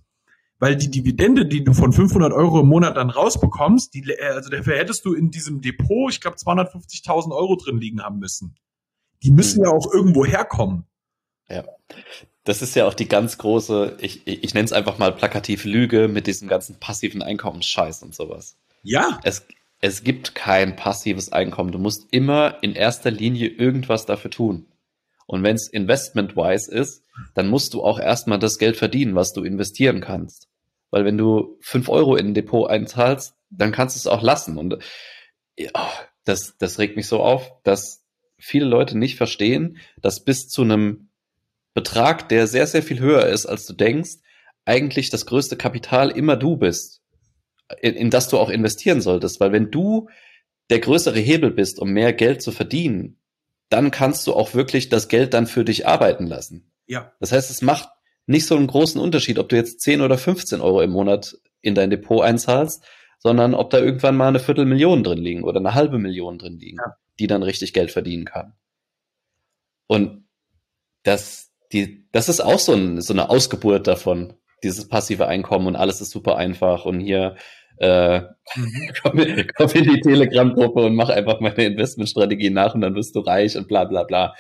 weil 0.61 0.75
die 0.75 0.91
Dividende, 0.91 1.47
die 1.47 1.63
du 1.63 1.73
von 1.73 1.93
500 1.93 2.33
Euro 2.33 2.63
im 2.63 2.67
Monat 2.67 2.97
dann 2.97 3.11
rausbekommst, 3.11 3.95
die, 3.95 4.03
äh, 4.11 4.33
also 4.35 4.51
dafür 4.51 4.77
hättest 4.77 5.05
du 5.05 5.15
in 5.15 5.31
diesem 5.31 5.61
Depot, 5.61 6.11
ich 6.11 6.21
glaube, 6.21 6.37
250.000 6.37 7.31
Euro 7.31 7.55
drin 7.55 7.79
liegen 7.79 8.03
haben 8.03 8.19
müssen. 8.19 8.57
Die 9.23 9.31
müssen 9.31 9.59
hm. 9.59 9.67
ja 9.67 9.71
auch 9.71 9.93
irgendwo 9.95 10.25
herkommen. 10.27 10.88
Ja. 11.51 11.65
Das 12.45 12.63
ist 12.63 12.75
ja 12.77 12.87
auch 12.87 12.95
die 12.95 13.09
ganz 13.09 13.39
große, 13.39 13.97
ich, 14.01 14.27
ich, 14.27 14.55
nenne 14.55 14.65
es 14.65 14.73
einfach 14.73 14.99
mal 14.99 15.13
plakativ 15.13 15.65
Lüge 15.65 16.09
mit 16.09 16.27
diesem 16.27 16.49
ganzen 16.49 16.79
passiven 16.79 17.23
Einkommensscheiß 17.23 18.03
und 18.03 18.15
sowas. 18.15 18.57
Ja. 18.83 19.21
Es, 19.23 19.47
es 19.81 20.03
gibt 20.03 20.35
kein 20.35 20.77
passives 20.77 21.33
Einkommen. 21.33 21.73
Du 21.73 21.79
musst 21.79 22.07
immer 22.11 22.59
in 22.63 22.75
erster 22.75 23.11
Linie 23.11 23.49
irgendwas 23.49 24.07
dafür 24.07 24.31
tun. 24.31 24.67
Und 25.27 25.43
wenn 25.43 25.57
es 25.57 25.69
investment-wise 25.69 26.71
ist, 26.71 27.05
dann 27.35 27.49
musst 27.49 27.75
du 27.75 27.83
auch 27.85 28.01
erstmal 28.01 28.39
das 28.39 28.59
Geld 28.59 28.77
verdienen, 28.77 29.15
was 29.15 29.33
du 29.35 29.45
investieren 29.45 30.01
kannst. 30.01 30.49
Weil 30.91 31.05
wenn 31.05 31.19
du 31.19 31.59
fünf 31.61 31.89
Euro 31.91 32.17
in 32.17 32.29
ein 32.29 32.35
Depot 32.35 32.69
einzahlst, 32.69 33.35
dann 33.51 33.73
kannst 33.73 33.97
du 33.97 33.99
es 33.99 34.07
auch 34.07 34.23
lassen. 34.23 34.57
Und 34.57 34.79
ja, 35.59 35.71
das, 36.25 36.57
das 36.59 36.79
regt 36.79 36.97
mich 36.97 37.09
so 37.09 37.21
auf, 37.21 37.53
dass 37.63 38.05
viele 38.39 38.65
Leute 38.65 38.97
nicht 38.97 39.17
verstehen, 39.17 39.79
dass 40.01 40.25
bis 40.25 40.49
zu 40.49 40.63
einem 40.63 41.08
Betrag, 41.79 42.29
der 42.29 42.49
sehr, 42.49 42.67
sehr 42.67 42.83
viel 42.83 42.99
höher 42.99 43.27
ist, 43.27 43.47
als 43.47 43.65
du 43.65 43.73
denkst, 43.73 44.17
eigentlich 44.65 45.11
das 45.11 45.27
größte 45.27 45.57
Kapital 45.57 46.11
immer 46.11 46.35
du 46.35 46.57
bist, 46.57 47.03
in, 47.81 47.95
in 47.95 48.11
das 48.11 48.29
du 48.29 48.37
auch 48.37 48.51
investieren 48.51 49.01
solltest. 49.01 49.39
Weil 49.39 49.53
wenn 49.53 49.71
du 49.71 50.09
der 50.71 50.81
größere 50.81 51.21
Hebel 51.21 51.53
bist, 51.53 51.79
um 51.79 51.91
mehr 51.91 52.13
Geld 52.13 52.43
zu 52.43 52.51
verdienen, 52.51 53.21
dann 53.69 53.93
kannst 53.93 54.27
du 54.27 54.35
auch 54.35 54.55
wirklich 54.55 54.89
das 54.89 55.07
Geld 55.07 55.35
dann 55.35 55.47
für 55.47 55.65
dich 55.65 55.87
arbeiten 55.87 56.27
lassen. 56.27 56.73
Ja. 56.87 57.13
Das 57.21 57.31
heißt, 57.31 57.49
es 57.49 57.63
macht 57.63 57.89
nicht 58.27 58.47
so 58.47 58.57
einen 58.57 58.67
großen 58.67 59.01
Unterschied, 59.01 59.39
ob 59.39 59.49
du 59.49 59.55
jetzt 59.55 59.81
10 59.81 60.01
oder 60.01 60.19
15 60.19 60.61
Euro 60.61 60.83
im 60.83 60.91
Monat 60.91 61.39
in 61.61 61.77
dein 61.77 61.91
Depot 61.91 62.23
einzahlst, 62.25 62.85
sondern 63.21 63.55
ob 63.55 63.71
da 63.71 63.79
irgendwann 63.79 64.17
mal 64.17 64.29
eine 64.29 64.41
Viertelmillion 64.41 65.05
drin 65.05 65.19
liegen 65.19 65.45
oder 65.45 65.61
eine 65.61 65.75
halbe 65.75 65.99
Million 65.99 66.39
drin 66.39 66.59
liegen, 66.59 66.79
ja. 66.79 66.97
die 67.21 67.29
dann 67.29 67.45
richtig 67.45 67.73
Geld 67.73 67.93
verdienen 67.93 68.25
kann. 68.25 68.55
Und 69.87 70.25
das, 71.05 71.48
die, 71.73 72.07
das 72.13 72.29
ist 72.29 72.41
auch 72.41 72.59
so, 72.59 72.73
ein, 72.73 73.01
so 73.01 73.13
eine 73.13 73.31
Ausgeburt 73.31 73.87
davon, 73.87 74.35
dieses 74.63 74.89
passive 74.89 75.27
Einkommen 75.27 75.67
und 75.67 75.77
alles 75.77 76.01
ist 76.01 76.11
super 76.11 76.37
einfach 76.37 76.85
und 76.85 77.01
hier 77.01 77.37
äh, 77.79 78.21
mhm. 78.57 78.91
komm, 79.03 79.21
komm 79.57 79.71
in 79.71 79.85
die 79.85 80.01
Telegram-Gruppe 80.01 80.85
und 80.85 80.95
mach 80.95 81.11
einfach 81.11 81.41
meine 81.41 81.65
Investmentstrategie 81.65 82.51
nach 82.51 82.75
und 82.75 82.81
dann 82.81 82.95
wirst 82.95 83.15
du 83.15 83.21
reich 83.21 83.57
und 83.57 83.69
bla 83.69 83.85
bla 83.85 84.05
bla. 84.05 84.35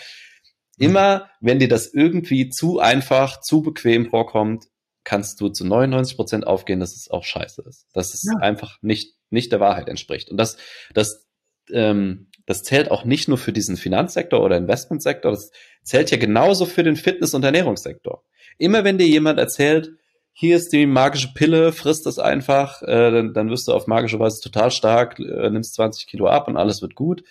Mhm. 0.76 0.86
Immer, 0.86 1.30
wenn 1.40 1.58
dir 1.58 1.68
das 1.68 1.92
irgendwie 1.92 2.48
zu 2.48 2.80
einfach, 2.80 3.40
zu 3.40 3.62
bequem 3.62 4.06
vorkommt, 4.06 4.66
kannst 5.04 5.40
du 5.40 5.48
zu 5.48 5.64
99 5.64 6.16
Prozent 6.16 6.46
aufgehen, 6.46 6.80
dass 6.80 6.94
es 6.94 7.10
auch 7.10 7.24
scheiße 7.24 7.62
ist. 7.66 7.86
Dass 7.94 8.12
es 8.12 8.24
ja. 8.24 8.40
einfach 8.40 8.78
nicht, 8.82 9.14
nicht 9.30 9.52
der 9.52 9.60
Wahrheit 9.60 9.88
entspricht. 9.88 10.30
Und 10.30 10.36
das, 10.36 10.58
das, 10.92 11.26
ähm, 11.72 12.27
das 12.48 12.62
zählt 12.62 12.90
auch 12.90 13.04
nicht 13.04 13.28
nur 13.28 13.36
für 13.36 13.52
diesen 13.52 13.76
Finanzsektor 13.76 14.42
oder 14.42 14.56
Investmentsektor, 14.56 15.32
das 15.32 15.50
zählt 15.82 16.10
ja 16.10 16.16
genauso 16.16 16.64
für 16.64 16.82
den 16.82 16.96
Fitness- 16.96 17.34
und 17.34 17.44
Ernährungssektor. 17.44 18.24
Immer 18.56 18.84
wenn 18.84 18.96
dir 18.96 19.06
jemand 19.06 19.38
erzählt, 19.38 19.90
hier 20.32 20.56
ist 20.56 20.72
die 20.72 20.86
magische 20.86 21.34
Pille, 21.34 21.72
frisst 21.72 22.06
das 22.06 22.18
einfach, 22.18 22.80
äh, 22.80 23.10
dann, 23.10 23.34
dann 23.34 23.50
wirst 23.50 23.68
du 23.68 23.74
auf 23.74 23.86
magische 23.86 24.18
Weise 24.18 24.40
total 24.40 24.70
stark, 24.70 25.18
äh, 25.18 25.50
nimmst 25.50 25.74
20 25.74 26.06
Kilo 26.06 26.26
ab 26.26 26.48
und 26.48 26.56
alles 26.56 26.80
wird 26.80 26.94
gut, 26.94 27.22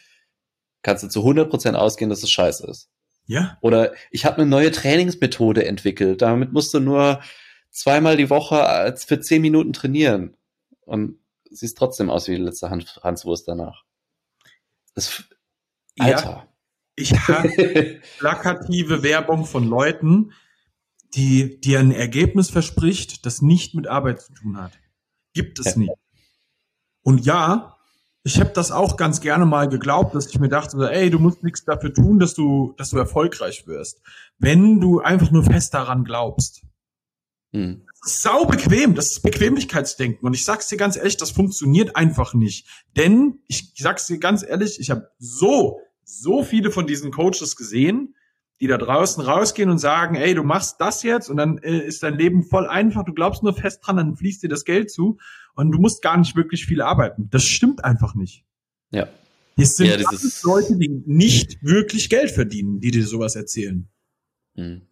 kannst 0.84 1.04
du 1.04 1.08
zu 1.08 1.22
100 1.22 1.50
Prozent 1.50 1.76
ausgehen, 1.78 2.12
dass 2.12 2.22
es 2.22 2.30
scheiße 2.30 2.68
ist. 2.68 2.92
Ja. 3.26 3.58
Oder 3.62 3.94
ich 4.12 4.24
habe 4.24 4.38
eine 4.38 4.46
neue 4.46 4.70
Trainingsmethode 4.70 5.66
entwickelt. 5.66 6.22
Damit 6.22 6.54
musst 6.54 6.76
du 6.76 6.80
nur 6.80 7.22
zweimal 7.72 8.18
die 8.18 8.30
Woche 8.30 8.94
für 8.96 9.20
zehn 9.20 9.42
Minuten 9.42 9.74
trainieren. 9.74 10.38
Und 10.82 11.18
siehst 11.50 11.78
trotzdem 11.78 12.12
aus 12.12 12.28
wie 12.28 12.36
die 12.36 12.44
letzte 12.44 12.70
Hans 12.70 13.00
Hanswurst 13.04 13.48
danach. 13.48 13.87
Das, 14.98 15.24
Alter. 16.00 16.24
Ja, 16.24 16.48
ich 16.96 17.12
habe 17.28 17.50
plakative 18.18 19.04
Werbung 19.04 19.46
von 19.46 19.68
Leuten, 19.68 20.32
die 21.14 21.62
dir 21.62 21.80
ein 21.80 21.92
Ergebnis 21.92 22.50
verspricht, 22.50 23.28
das 23.28 23.44
nicht 23.44 23.76
mit 23.76 23.86
Arbeit 23.86 24.22
zu 24.22 24.34
tun 24.34 24.60
hat. 24.60 24.72
Gibt 25.34 25.60
es 25.60 25.76
ja. 25.76 25.78
nicht. 25.78 25.94
Und 27.04 27.28
ja, 27.28 27.78
ich 28.24 28.40
habe 28.40 28.50
das 28.56 28.72
auch 28.72 28.98
ganz 28.98 29.22
gerne 29.22 29.46
mal 29.46 29.70
geglaubt, 29.70 30.16
dass 30.16 30.26
ich 30.26 30.40
mir 30.40 30.50
dachte, 30.50 30.92
ey, 30.92 31.12
du 31.12 31.20
musst 31.20 31.44
nichts 31.44 31.64
dafür 31.64 31.94
tun, 31.94 32.18
dass 32.18 32.34
du, 32.34 32.74
dass 32.78 32.90
du 32.90 32.98
erfolgreich 32.98 33.68
wirst. 33.68 34.02
Wenn 34.40 34.82
du 34.82 35.00
einfach 35.00 35.30
nur 35.30 35.44
fest 35.44 35.76
daran 35.76 36.06
glaubst. 36.06 36.64
Hm. 37.58 37.82
Das 38.04 38.14
ist 38.14 38.22
sau 38.22 38.46
bequem, 38.46 38.94
das 38.94 39.12
ist 39.14 39.24
Bequemlichkeitsdenken. 39.24 40.26
Und 40.26 40.34
ich 40.36 40.46
sag's 40.46 40.68
dir 40.68 40.78
ganz 40.78 40.96
ehrlich, 40.96 41.18
das 41.18 41.32
funktioniert 41.32 41.96
einfach 41.96 42.36
nicht. 42.36 42.68
Denn, 42.96 43.40
ich 43.48 43.74
sag's 43.76 44.06
dir 44.06 44.20
ganz 44.20 44.44
ehrlich, 44.48 44.80
ich 44.80 44.92
habe 44.92 45.10
so, 45.18 45.80
so 46.04 46.44
viele 46.44 46.70
von 46.70 46.86
diesen 46.86 47.12
Coaches 47.12 47.56
gesehen, 47.56 48.16
die 48.62 48.68
da 48.68 48.78
draußen 48.78 49.24
rausgehen 49.24 49.70
und 49.70 49.80
sagen, 49.80 50.16
ey, 50.16 50.36
du 50.36 50.44
machst 50.44 50.80
das 50.80 51.04
jetzt 51.04 51.30
und 51.30 51.38
dann 51.38 51.58
äh, 51.60 51.80
ist 51.80 52.04
dein 52.04 52.18
Leben 52.18 52.44
voll 52.44 52.68
einfach, 52.68 53.04
du 53.04 53.14
glaubst 53.14 53.44
nur 53.44 53.54
fest 53.54 53.82
dran, 53.84 53.98
dann 53.98 54.16
fließt 54.16 54.44
dir 54.44 54.50
das 54.50 54.64
Geld 54.64 54.90
zu 54.92 55.18
und 55.56 55.72
du 55.72 55.80
musst 55.80 56.02
gar 56.02 56.18
nicht 56.18 56.36
wirklich 56.36 56.66
viel 56.66 56.82
arbeiten. 56.82 57.30
Das 57.30 57.44
stimmt 57.44 57.84
einfach 57.84 58.16
nicht. 58.16 58.46
Ja. 58.92 59.08
Es 59.58 59.76
sind 59.76 59.88
ja, 59.88 60.10
Leute, 60.44 60.78
die 60.78 61.04
nicht 61.06 61.64
wirklich 61.64 62.10
Geld 62.10 62.30
verdienen, 62.30 62.80
die 62.80 62.92
dir 62.92 63.06
sowas 63.06 63.36
erzählen. 63.36 63.88
Hm. 64.56 64.87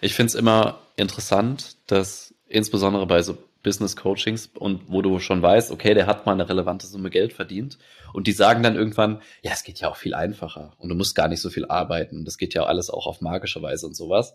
Ich 0.00 0.14
finde 0.14 0.28
es 0.28 0.34
immer 0.34 0.80
interessant, 0.96 1.76
dass 1.86 2.34
insbesondere 2.48 3.06
bei 3.06 3.22
so 3.22 3.38
Business 3.62 3.96
Coachings 3.96 4.46
und 4.54 4.82
wo 4.88 5.02
du 5.02 5.18
schon 5.18 5.42
weißt, 5.42 5.72
okay, 5.72 5.92
der 5.94 6.06
hat 6.06 6.24
mal 6.24 6.32
eine 6.32 6.48
relevante 6.48 6.86
Summe 6.86 7.10
Geld 7.10 7.32
verdient 7.32 7.78
und 8.12 8.28
die 8.28 8.32
sagen 8.32 8.62
dann 8.62 8.76
irgendwann, 8.76 9.20
ja, 9.42 9.50
es 9.52 9.64
geht 9.64 9.80
ja 9.80 9.90
auch 9.90 9.96
viel 9.96 10.14
einfacher 10.14 10.74
und 10.78 10.88
du 10.88 10.94
musst 10.94 11.16
gar 11.16 11.26
nicht 11.26 11.40
so 11.40 11.50
viel 11.50 11.66
arbeiten. 11.66 12.24
Das 12.24 12.38
geht 12.38 12.54
ja 12.54 12.64
alles 12.64 12.90
auch 12.90 13.06
auf 13.06 13.20
magische 13.20 13.60
Weise 13.62 13.86
und 13.86 13.96
sowas. 13.96 14.34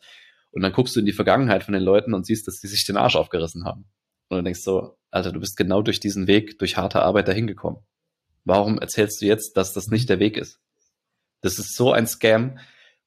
Und 0.51 0.61
dann 0.63 0.73
guckst 0.73 0.95
du 0.95 0.99
in 0.99 1.05
die 1.05 1.13
Vergangenheit 1.13 1.63
von 1.63 1.73
den 1.73 1.81
Leuten 1.81 2.13
und 2.13 2.25
siehst, 2.25 2.45
dass 2.45 2.59
die 2.59 2.67
sich 2.67 2.85
den 2.85 2.97
Arsch 2.97 3.15
aufgerissen 3.15 3.63
haben. 3.63 3.85
Und 4.27 4.37
du 4.37 4.43
denkst 4.43 4.61
so, 4.61 4.97
Alter, 5.09 5.31
du 5.31 5.39
bist 5.39 5.55
genau 5.55 5.81
durch 5.81 6.01
diesen 6.01 6.27
Weg, 6.27 6.59
durch 6.59 6.75
harte 6.75 7.01
Arbeit 7.01 7.29
dahin 7.29 7.47
gekommen. 7.47 7.77
Warum 8.43 8.79
erzählst 8.79 9.21
du 9.21 9.25
jetzt, 9.27 9.55
dass 9.55 9.73
das 9.73 9.87
nicht 9.87 10.09
der 10.09 10.19
Weg 10.19 10.35
ist? 10.35 10.59
Das 11.41 11.57
ist 11.57 11.75
so 11.75 11.93
ein 11.93 12.05
Scam, 12.05 12.59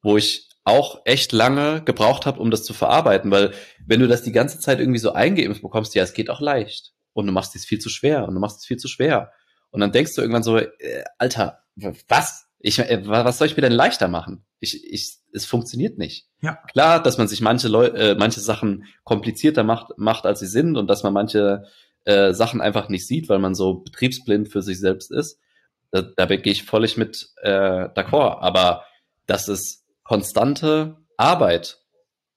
wo 0.02 0.16
ich 0.16 0.48
auch 0.64 1.02
echt 1.04 1.33
lange 1.33 1.83
gebraucht 1.85 2.26
habe, 2.26 2.40
um 2.40 2.50
das 2.50 2.64
zu 2.64 2.73
verarbeiten, 2.73 3.30
weil 3.30 3.52
wenn 3.87 4.00
du 4.00 4.09
das 4.09 4.23
die 4.23 4.33
ganze 4.33 4.59
Zeit 4.59 4.80
irgendwie 4.80 4.99
so 4.99 5.12
eingeimpft 5.12 5.62
bekommst, 5.62 5.94
ja, 5.94 6.02
es 6.02 6.14
geht 6.14 6.30
auch 6.30 6.40
leicht 6.40 6.92
und 7.12 7.26
du 7.26 7.33
machst 7.33 7.54
es 7.54 7.66
viel 7.66 7.78
zu 7.78 7.90
schwer 7.90 8.26
und 8.26 8.35
du 8.35 8.40
machst 8.40 8.59
es 8.61 8.66
viel 8.66 8.78
zu 8.78 8.88
schwer 8.88 9.30
und 9.71 9.80
dann 9.80 9.92
denkst 9.92 10.14
du 10.14 10.23
irgendwann 10.23 10.42
so, 10.42 10.56
äh, 10.56 10.71
Alter, 11.18 11.64
was? 12.09 12.47
Ich, 12.61 12.78
äh, 12.78 13.02
was 13.06 13.38
soll 13.38 13.49
ich 13.49 13.56
mir 13.56 13.62
denn 13.62 13.73
leichter 13.73 14.09
machen? 14.09 14.47
Ich, 14.61 14.90
ich, 14.90 15.18
es 15.33 15.44
funktioniert 15.44 15.99
nicht. 15.99 16.28
Ja. 16.40 16.59
Klar, 16.71 17.02
dass 17.02 17.18
man 17.18 17.28
sich 17.28 17.42
manche 17.42 17.68
Leute, 17.68 17.97
äh, 17.97 18.14
manche 18.14 18.40
Sachen 18.40 18.85
komplizierter 19.02 19.64
macht, 19.64 19.99
macht, 19.99 20.25
als 20.25 20.40
sie 20.40 20.47
sind 20.47 20.78
und 20.78 20.88
dass 20.88 21.02
man 21.02 21.12
manche 21.12 21.64
äh, 22.04 22.33
Sachen 22.33 22.61
einfach 22.61 22.88
nicht 22.88 23.06
sieht, 23.06 23.28
weil 23.28 23.38
man 23.38 23.54
so 23.54 23.75
betriebsblind 23.75 24.49
für 24.49 24.62
sich 24.62 24.78
selbst 24.78 25.11
ist. 25.11 25.38
Da, 25.90 26.02
da 26.02 26.25
gehe 26.26 26.52
ich 26.52 26.64
völlig 26.64 26.97
mit 26.97 27.30
äh, 27.42 27.88
d'accord. 27.88 28.38
Aber 28.40 28.85
dass 29.26 29.49
es 29.49 29.83
konstante 30.04 30.99
Arbeit 31.16 31.80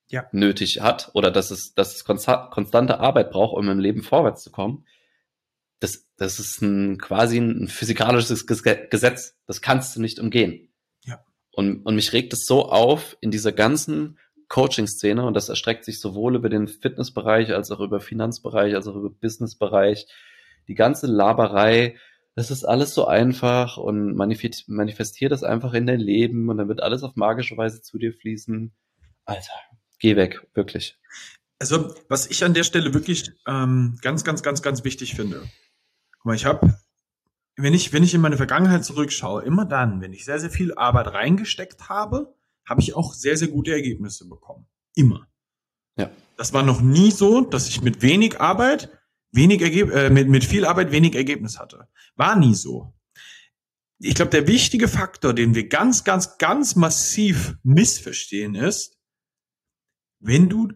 ja. 0.09 0.25
nötig 0.31 0.81
hat 0.81 1.11
oder 1.13 1.31
dass 1.31 1.51
es, 1.51 1.73
dass 1.73 1.95
es 1.95 2.03
konstante 2.05 2.99
Arbeit 2.99 3.31
braucht, 3.31 3.55
um 3.55 3.69
im 3.69 3.79
Leben 3.79 4.03
vorwärts 4.03 4.43
zu 4.43 4.51
kommen, 4.51 4.85
das, 5.79 6.07
das 6.17 6.39
ist 6.39 6.61
ein, 6.61 6.97
quasi 6.97 7.37
ein 7.37 7.67
physikalisches 7.67 8.47
Gesetz. 8.47 9.37
Das 9.45 9.61
kannst 9.61 9.95
du 9.95 10.01
nicht 10.01 10.19
umgehen. 10.19 10.73
Ja. 11.03 11.23
Und, 11.51 11.85
und 11.85 11.95
mich 11.95 12.13
regt 12.13 12.33
es 12.33 12.45
so 12.45 12.69
auf 12.69 13.17
in 13.21 13.31
dieser 13.31 13.51
ganzen 13.51 14.17
Coaching-Szene 14.47 15.25
und 15.25 15.33
das 15.33 15.49
erstreckt 15.49 15.85
sich 15.85 15.99
sowohl 15.99 16.35
über 16.35 16.49
den 16.49 16.67
Fitnessbereich 16.67 17.53
als 17.53 17.69
auch 17.69 17.81
über 17.81 17.99
Finanzbereich, 17.99 18.73
als 18.73 18.87
auch 18.87 18.95
über 18.95 19.09
Businessbereich. 19.09 20.07
Die 20.67 20.75
ganze 20.75 21.07
Laberei, 21.07 21.97
das 22.37 22.51
ist 22.51 22.65
alles 22.65 22.93
so 22.93 23.07
einfach 23.07 23.77
und 23.77 24.13
manifestiert 24.13 25.31
das 25.31 25.41
einfach 25.41 25.73
in 25.73 25.87
dein 25.87 25.99
Leben 25.99 26.49
und 26.49 26.59
dann 26.59 26.67
wird 26.67 26.83
alles 26.83 27.01
auf 27.01 27.15
magische 27.15 27.57
Weise 27.57 27.81
zu 27.81 27.97
dir 27.97 28.13
fließen. 28.13 28.71
Alter, 29.25 29.53
geh 29.97 30.15
weg, 30.15 30.47
wirklich. 30.53 30.99
Also, 31.57 31.95
was 32.09 32.27
ich 32.27 32.43
an 32.43 32.53
der 32.53 32.63
Stelle 32.63 32.93
wirklich 32.93 33.31
ähm, 33.47 33.97
ganz, 34.03 34.23
ganz, 34.23 34.43
ganz, 34.43 34.61
ganz 34.61 34.83
wichtig 34.83 35.15
finde. 35.15 35.49
Guck 36.11 36.25
mal, 36.25 36.35
ich 36.35 36.45
habe, 36.45 36.77
wenn 37.55 37.73
ich, 37.73 37.91
wenn 37.91 38.03
ich 38.03 38.13
in 38.13 38.21
meine 38.21 38.37
Vergangenheit 38.37 38.85
zurückschaue, 38.85 39.41
immer 39.41 39.65
dann, 39.65 39.99
wenn 40.01 40.13
ich 40.13 40.23
sehr, 40.23 40.39
sehr 40.39 40.51
viel 40.51 40.75
Arbeit 40.75 41.07
reingesteckt 41.07 41.89
habe, 41.89 42.35
habe 42.69 42.81
ich 42.81 42.95
auch 42.95 43.15
sehr, 43.15 43.35
sehr 43.35 43.47
gute 43.47 43.71
Ergebnisse 43.71 44.29
bekommen. 44.29 44.67
Immer. 44.93 45.27
Ja. 45.97 46.11
Das 46.37 46.53
war 46.53 46.61
noch 46.61 46.81
nie 46.81 47.09
so, 47.09 47.41
dass 47.41 47.67
ich 47.67 47.81
mit 47.81 48.03
wenig 48.03 48.39
Arbeit, 48.39 48.91
wenig 49.31 49.61
Ergeb 49.61 49.91
äh, 49.91 50.09
mit, 50.09 50.29
mit 50.29 50.43
viel 50.43 50.65
Arbeit 50.65 50.91
wenig 50.91 51.15
Ergebnis 51.15 51.59
hatte. 51.59 51.87
War 52.15 52.35
nie 52.37 52.55
so. 52.55 52.93
Ich 53.99 54.15
glaube, 54.15 54.31
der 54.31 54.47
wichtige 54.47 54.87
Faktor, 54.87 55.33
den 55.33 55.55
wir 55.55 55.67
ganz, 55.67 56.03
ganz, 56.03 56.37
ganz 56.37 56.75
massiv 56.75 57.55
missverstehen, 57.63 58.55
ist, 58.55 58.97
wenn 60.19 60.49
du 60.49 60.71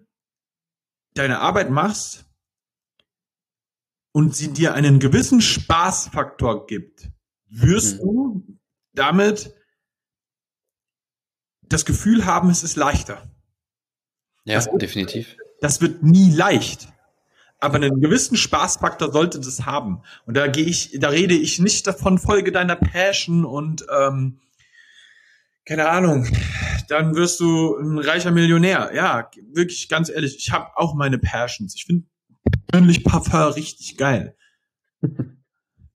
deine 1.13 1.39
Arbeit 1.39 1.69
machst 1.69 2.25
und 4.11 4.35
sie 4.35 4.51
dir 4.51 4.73
einen 4.73 4.99
gewissen 4.99 5.41
Spaßfaktor 5.41 6.65
gibt, 6.65 7.09
wirst 7.47 7.95
mhm. 7.95 7.99
du 7.99 8.59
damit 8.93 9.53
das 11.61 11.85
Gefühl 11.85 12.25
haben, 12.25 12.49
es 12.49 12.63
ist 12.63 12.75
leichter. 12.75 13.29
Ja, 14.43 14.55
das 14.55 14.69
definitiv. 14.77 15.37
Das 15.61 15.79
wird 15.81 16.03
nie 16.03 16.31
leicht. 16.31 16.91
Aber 17.61 17.75
einen 17.75 18.01
gewissen 18.01 18.35
Spaßfaktor 18.35 19.11
sollte 19.11 19.39
das 19.39 19.65
haben. 19.65 20.01
Und 20.25 20.35
da 20.35 20.47
gehe 20.47 20.65
ich, 20.65 20.97
da 20.99 21.09
rede 21.09 21.35
ich 21.35 21.59
nicht 21.59 21.87
davon, 21.87 22.17
Folge 22.17 22.51
deiner 22.51 22.75
Passion 22.75 23.45
und 23.45 23.85
ähm, 23.89 24.39
keine 25.65 25.87
Ahnung, 25.87 26.27
dann 26.89 27.15
wirst 27.15 27.39
du 27.39 27.77
ein 27.77 27.99
reicher 27.99 28.31
Millionär. 28.31 28.91
Ja, 28.95 29.29
wirklich 29.53 29.87
ganz 29.89 30.09
ehrlich, 30.09 30.35
ich 30.37 30.51
habe 30.51 30.75
auch 30.75 30.95
meine 30.95 31.19
Passions. 31.19 31.75
Ich 31.75 31.85
finde 31.85 32.07
persönlich 32.67 33.03
Parfum 33.03 33.53
richtig 33.53 33.97
geil. 33.97 34.35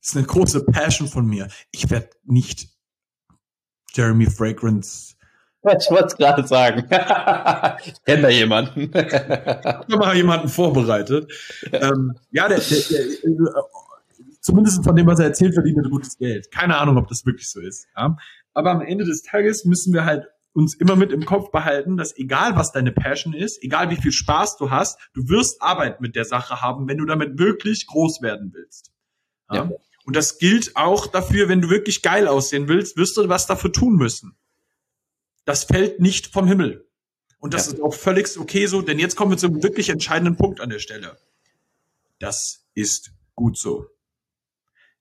Das 0.00 0.12
ist 0.12 0.18
eine 0.18 0.26
große 0.26 0.64
Passion 0.66 1.08
von 1.08 1.26
mir. 1.26 1.48
Ich 1.72 1.90
werde 1.90 2.10
nicht 2.22 2.68
Jeremy 3.92 4.30
Fragrance 4.30 5.15
ich 5.66 5.90
wollte 5.90 6.06
es 6.06 6.16
gerade 6.16 6.46
sagen. 6.46 6.84
ich 7.84 8.04
kenne 8.04 8.22
da 8.22 8.28
jemanden. 8.28 8.90
ich 8.92 8.94
habe 8.94 9.96
mal 9.96 10.16
jemanden 10.16 10.48
vorbereitet. 10.48 11.32
ähm, 11.72 12.14
ja, 12.30 12.48
der, 12.48 12.58
der, 12.58 12.78
der, 12.90 13.00
äh, 13.00 13.62
zumindest 14.40 14.84
von 14.84 14.94
dem, 14.94 15.06
was 15.06 15.18
er 15.18 15.26
erzählt, 15.26 15.54
verdient 15.54 15.78
er 15.78 15.90
gutes 15.90 16.16
Geld. 16.18 16.50
Keine 16.50 16.76
Ahnung, 16.78 16.96
ob 16.98 17.08
das 17.08 17.26
wirklich 17.26 17.50
so 17.50 17.60
ist. 17.60 17.86
Ja? 17.96 18.16
Aber 18.54 18.70
am 18.70 18.80
Ende 18.80 19.04
des 19.04 19.22
Tages 19.22 19.64
müssen 19.64 19.92
wir 19.92 20.04
halt 20.04 20.26
uns 20.52 20.74
immer 20.74 20.96
mit 20.96 21.12
im 21.12 21.24
Kopf 21.26 21.50
behalten, 21.50 21.98
dass 21.98 22.16
egal 22.16 22.56
was 22.56 22.72
deine 22.72 22.92
Passion 22.92 23.34
ist, 23.34 23.62
egal 23.62 23.90
wie 23.90 23.96
viel 23.96 24.12
Spaß 24.12 24.56
du 24.56 24.70
hast, 24.70 24.98
du 25.12 25.28
wirst 25.28 25.60
Arbeit 25.60 26.00
mit 26.00 26.16
der 26.16 26.24
Sache 26.24 26.62
haben, 26.62 26.88
wenn 26.88 26.96
du 26.96 27.04
damit 27.04 27.38
wirklich 27.38 27.86
groß 27.86 28.22
werden 28.22 28.52
willst. 28.54 28.92
Ja? 29.50 29.56
ja. 29.56 29.70
Und 30.06 30.16
das 30.16 30.38
gilt 30.38 30.76
auch 30.76 31.08
dafür, 31.08 31.48
wenn 31.48 31.60
du 31.60 31.68
wirklich 31.68 32.00
geil 32.00 32.28
aussehen 32.28 32.68
willst, 32.68 32.96
wirst 32.96 33.16
du 33.16 33.28
was 33.28 33.46
dafür 33.46 33.72
tun 33.72 33.96
müssen 33.96 34.36
das 35.46 35.64
fällt 35.64 36.00
nicht 36.00 36.26
vom 36.26 36.46
Himmel. 36.46 36.86
Und 37.38 37.54
das 37.54 37.66
ja. 37.66 37.72
ist 37.72 37.80
auch 37.80 37.94
völlig 37.94 38.38
okay 38.38 38.66
so, 38.66 38.82
denn 38.82 38.98
jetzt 38.98 39.16
kommen 39.16 39.30
wir 39.30 39.38
zum 39.38 39.62
wirklich 39.62 39.88
entscheidenden 39.88 40.36
Punkt 40.36 40.60
an 40.60 40.68
der 40.68 40.80
Stelle. 40.80 41.16
Das 42.18 42.66
ist 42.74 43.12
gut 43.34 43.56
so. 43.56 43.86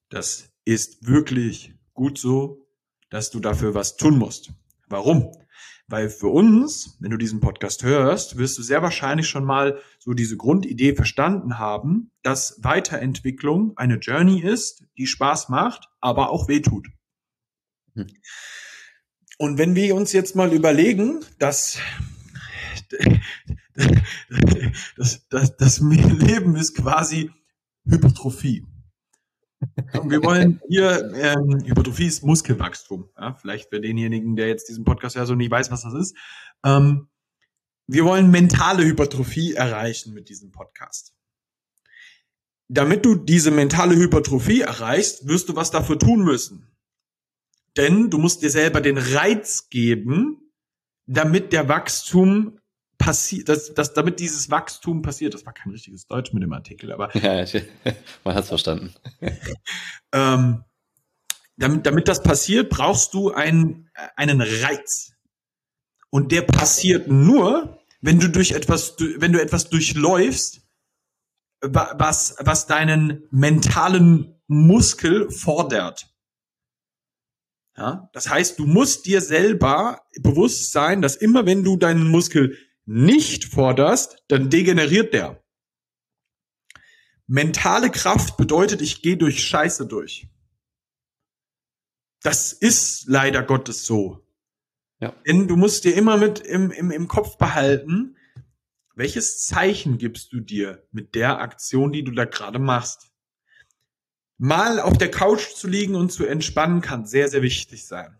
Das 0.09 0.49
ist 0.63 1.07
wirklich 1.07 1.73
gut 1.93 2.17
so, 2.17 2.67
dass 3.09 3.31
du 3.31 3.39
dafür 3.39 3.73
was 3.73 3.97
tun 3.97 4.17
musst. 4.17 4.51
Warum? 4.87 5.31
Weil 5.87 6.09
für 6.09 6.27
uns, 6.27 6.97
wenn 6.99 7.11
du 7.11 7.17
diesen 7.17 7.39
Podcast 7.39 7.83
hörst, 7.83 8.37
wirst 8.37 8.57
du 8.57 8.63
sehr 8.63 8.81
wahrscheinlich 8.81 9.27
schon 9.27 9.45
mal 9.45 9.79
so 9.99 10.13
diese 10.13 10.35
Grundidee 10.37 10.95
verstanden 10.95 11.57
haben, 11.59 12.11
dass 12.23 12.59
Weiterentwicklung 12.63 13.77
eine 13.77 13.97
Journey 13.97 14.41
ist, 14.41 14.83
die 14.97 15.07
Spaß 15.07 15.49
macht, 15.49 15.89
aber 16.01 16.29
auch 16.29 16.47
wehtut. 16.47 16.87
Hm. 17.93 18.07
Und 19.37 19.57
wenn 19.57 19.75
wir 19.75 19.95
uns 19.95 20.13
jetzt 20.13 20.35
mal 20.35 20.53
überlegen, 20.53 21.23
dass 21.39 21.77
das, 24.97 25.27
das, 25.29 25.57
das 25.57 25.79
Leben 25.79 26.55
ist 26.55 26.75
quasi 26.75 27.31
Hypertrophie. 27.85 28.65
Und 29.93 30.09
wir 30.09 30.23
wollen 30.23 30.61
hier, 30.67 31.11
ähm, 31.15 31.63
Hypertrophie 31.65 32.07
ist 32.07 32.23
Muskelwachstum. 32.23 33.09
Ja, 33.17 33.33
vielleicht 33.33 33.69
für 33.69 33.81
denjenigen, 33.81 34.35
der 34.35 34.47
jetzt 34.47 34.69
diesen 34.69 34.85
Podcast 34.85 35.15
ja 35.15 35.25
so 35.25 35.35
nicht 35.35 35.51
weiß, 35.51 35.71
was 35.71 35.83
das 35.83 35.93
ist. 35.93 36.15
Ähm, 36.63 37.07
wir 37.87 38.05
wollen 38.05 38.31
mentale 38.31 38.83
Hypertrophie 38.83 39.53
erreichen 39.53 40.13
mit 40.13 40.29
diesem 40.29 40.51
Podcast. 40.51 41.13
Damit 42.67 43.05
du 43.05 43.15
diese 43.15 43.51
mentale 43.51 43.95
Hypertrophie 43.95 44.61
erreichst, 44.61 45.27
wirst 45.27 45.49
du 45.49 45.55
was 45.55 45.69
dafür 45.69 45.99
tun 45.99 46.23
müssen. 46.23 46.74
Denn 47.77 48.09
du 48.09 48.17
musst 48.17 48.41
dir 48.41 48.49
selber 48.49 48.81
den 48.81 48.97
Reiz 48.97 49.69
geben, 49.69 50.51
damit 51.07 51.53
der 51.53 51.67
Wachstum 51.67 52.59
passiert, 52.97 53.49
dass, 53.49 53.73
dass, 53.73 53.93
damit 53.93 54.19
dieses 54.19 54.49
Wachstum 54.49 55.01
passiert. 55.01 55.33
Das 55.33 55.45
war 55.45 55.53
kein 55.53 55.71
richtiges 55.71 56.07
Deutsch 56.07 56.33
mit 56.33 56.43
dem 56.43 56.53
Artikel, 56.53 56.91
aber. 56.91 57.15
Ja, 57.17 57.45
man 58.23 58.35
hat's 58.35 58.47
verstanden. 58.47 58.93
ähm, 60.13 60.63
damit, 61.57 61.85
damit 61.85 62.07
das 62.07 62.23
passiert, 62.23 62.69
brauchst 62.69 63.13
du 63.13 63.31
einen, 63.31 63.89
einen 64.15 64.41
Reiz. 64.41 65.13
Und 66.09 66.31
der 66.31 66.43
passiert 66.43 67.07
nur, 67.07 67.79
wenn 68.01 68.19
du 68.19 68.29
durch 68.29 68.51
etwas, 68.51 68.95
wenn 69.17 69.33
du 69.33 69.41
etwas 69.41 69.69
durchläufst, 69.69 70.61
was, 71.61 72.35
was 72.39 72.67
deinen 72.67 73.23
mentalen 73.31 74.39
Muskel 74.47 75.29
fordert. 75.31 76.14
Ja? 77.77 78.09
Das 78.13 78.29
heißt, 78.29 78.59
du 78.59 78.65
musst 78.65 79.05
dir 79.05 79.21
selber 79.21 80.01
bewusst 80.21 80.71
sein, 80.71 81.01
dass 81.01 81.15
immer 81.15 81.45
wenn 81.45 81.63
du 81.63 81.77
deinen 81.77 82.09
Muskel 82.09 82.57
nicht 82.85 83.45
forderst, 83.45 84.23
dann 84.27 84.49
degeneriert 84.49 85.13
der. 85.13 85.43
Mentale 87.27 87.89
Kraft 87.89 88.37
bedeutet, 88.37 88.81
ich 88.81 89.01
gehe 89.01 89.17
durch 89.17 89.43
Scheiße 89.43 89.87
durch. 89.87 90.27
Das 92.21 92.53
ist 92.53 93.07
leider 93.07 93.43
Gottes 93.43 93.85
so. 93.85 94.25
Ja. 94.99 95.15
Denn 95.27 95.47
du 95.47 95.55
musst 95.55 95.83
dir 95.83 95.95
immer 95.95 96.17
mit 96.17 96.39
im, 96.39 96.71
im, 96.71 96.91
im 96.91 97.07
Kopf 97.07 97.37
behalten, 97.37 98.15
welches 98.95 99.45
Zeichen 99.45 99.97
gibst 99.97 100.31
du 100.31 100.39
dir 100.39 100.87
mit 100.91 101.15
der 101.15 101.39
Aktion, 101.39 101.91
die 101.91 102.03
du 102.03 102.11
da 102.11 102.25
gerade 102.25 102.59
machst? 102.59 103.11
Mal 104.37 104.79
auf 104.79 104.97
der 104.97 105.09
Couch 105.09 105.53
zu 105.55 105.67
liegen 105.67 105.95
und 105.95 106.11
zu 106.11 106.25
entspannen 106.25 106.81
kann 106.81 107.05
sehr, 107.05 107.29
sehr 107.29 107.41
wichtig 107.41 107.85
sein. 107.85 108.17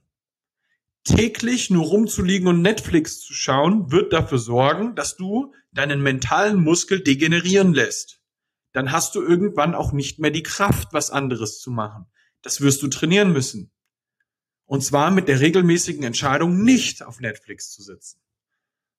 Täglich 1.04 1.69
nur 1.69 1.86
rumzuliegen 1.86 2.47
und 2.47 2.62
Netflix 2.62 3.19
zu 3.19 3.34
schauen, 3.34 3.91
wird 3.91 4.13
dafür 4.13 4.39
sorgen, 4.39 4.95
dass 4.95 5.17
du 5.17 5.54
deinen 5.71 6.01
mentalen 6.01 6.60
Muskel 6.60 7.01
degenerieren 7.01 7.73
lässt. 7.73 8.21
Dann 8.71 8.91
hast 8.91 9.15
du 9.15 9.21
irgendwann 9.21 9.75
auch 9.75 9.91
nicht 9.91 10.19
mehr 10.19 10.32
die 10.32 10.43
Kraft, 10.43 10.93
was 10.93 11.12
anderes 11.12 11.60
zu 11.60 11.69
machen. 11.69 12.08
Das 12.41 12.62
wirst 12.62 12.82
du 12.82 12.88
trainieren 12.88 13.34
müssen. 13.34 13.71
Und 14.65 14.84
zwar 14.84 15.12
mit 15.12 15.28
der 15.28 15.41
regelmäßigen 15.41 16.04
Entscheidung, 16.04 16.63
nicht 16.63 17.04
auf 17.04 17.19
Netflix 17.19 17.71
zu 17.71 17.84
sitzen. 17.84 18.19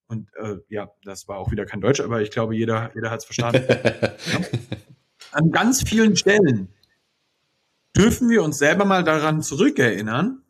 Und 0.07 0.29
äh, 0.37 0.59
ja, 0.69 0.93
das 1.03 1.27
war 1.27 1.39
auch 1.39 1.51
wieder 1.51 1.67
kein 1.67 1.81
Deutsch, 1.81 2.01
aber 2.01 2.21
ich 2.23 2.31
glaube, 2.31 2.55
jeder, 2.55 2.93
jeder 2.95 3.11
hat 3.11 3.21
es 3.21 3.25
verstanden. 3.25 3.65
ja. 3.69 4.41
An 5.33 5.51
ganz 5.51 5.83
vielen 5.83 6.17
Stellen 6.17 6.69
dürfen 7.97 8.29
wir 8.29 8.43
uns 8.43 8.59
selber 8.59 8.85
mal 8.85 9.05
daran 9.05 9.43
zurückerinnern, 9.43 10.43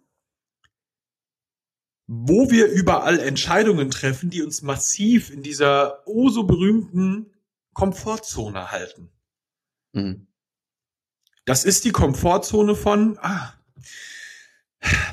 wo 2.07 2.51
wir 2.51 2.69
überall 2.69 3.19
Entscheidungen 3.19 3.91
treffen, 3.91 4.31
die 4.31 4.43
uns 4.43 4.63
massiv 4.63 5.31
in 5.31 5.43
dieser 5.43 6.07
oh 6.07 6.29
so 6.29 6.45
berühmten 6.45 7.33
Komfortzone 7.73 8.71
halten. 8.71 9.11
Mhm. 9.93 10.27
Das 11.45 11.65
ist 11.65 11.85
die 11.85 11.93
Komfortzone 11.93 12.75
von, 12.75 13.19
ah, 13.21 13.53